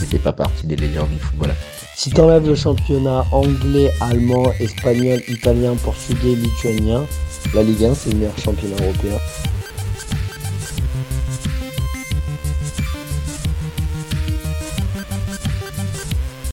C'était 0.00 0.18
pas 0.18 0.32
partie 0.32 0.66
des 0.66 0.76
légendes 0.76 1.10
du 1.10 1.18
football. 1.18 1.50
Si 1.94 2.10
t'enlèves 2.10 2.46
le 2.46 2.54
championnat 2.54 3.26
anglais, 3.32 3.90
allemand, 4.00 4.52
espagnol, 4.60 5.20
italien, 5.28 5.74
portugais, 5.74 6.36
lituanien, 6.36 7.04
la 7.54 7.62
Ligue 7.64 7.84
1 7.84 7.94
c'est 7.94 8.10
le 8.10 8.18
meilleur 8.18 8.38
championnat 8.38 8.76
européen. 8.80 9.18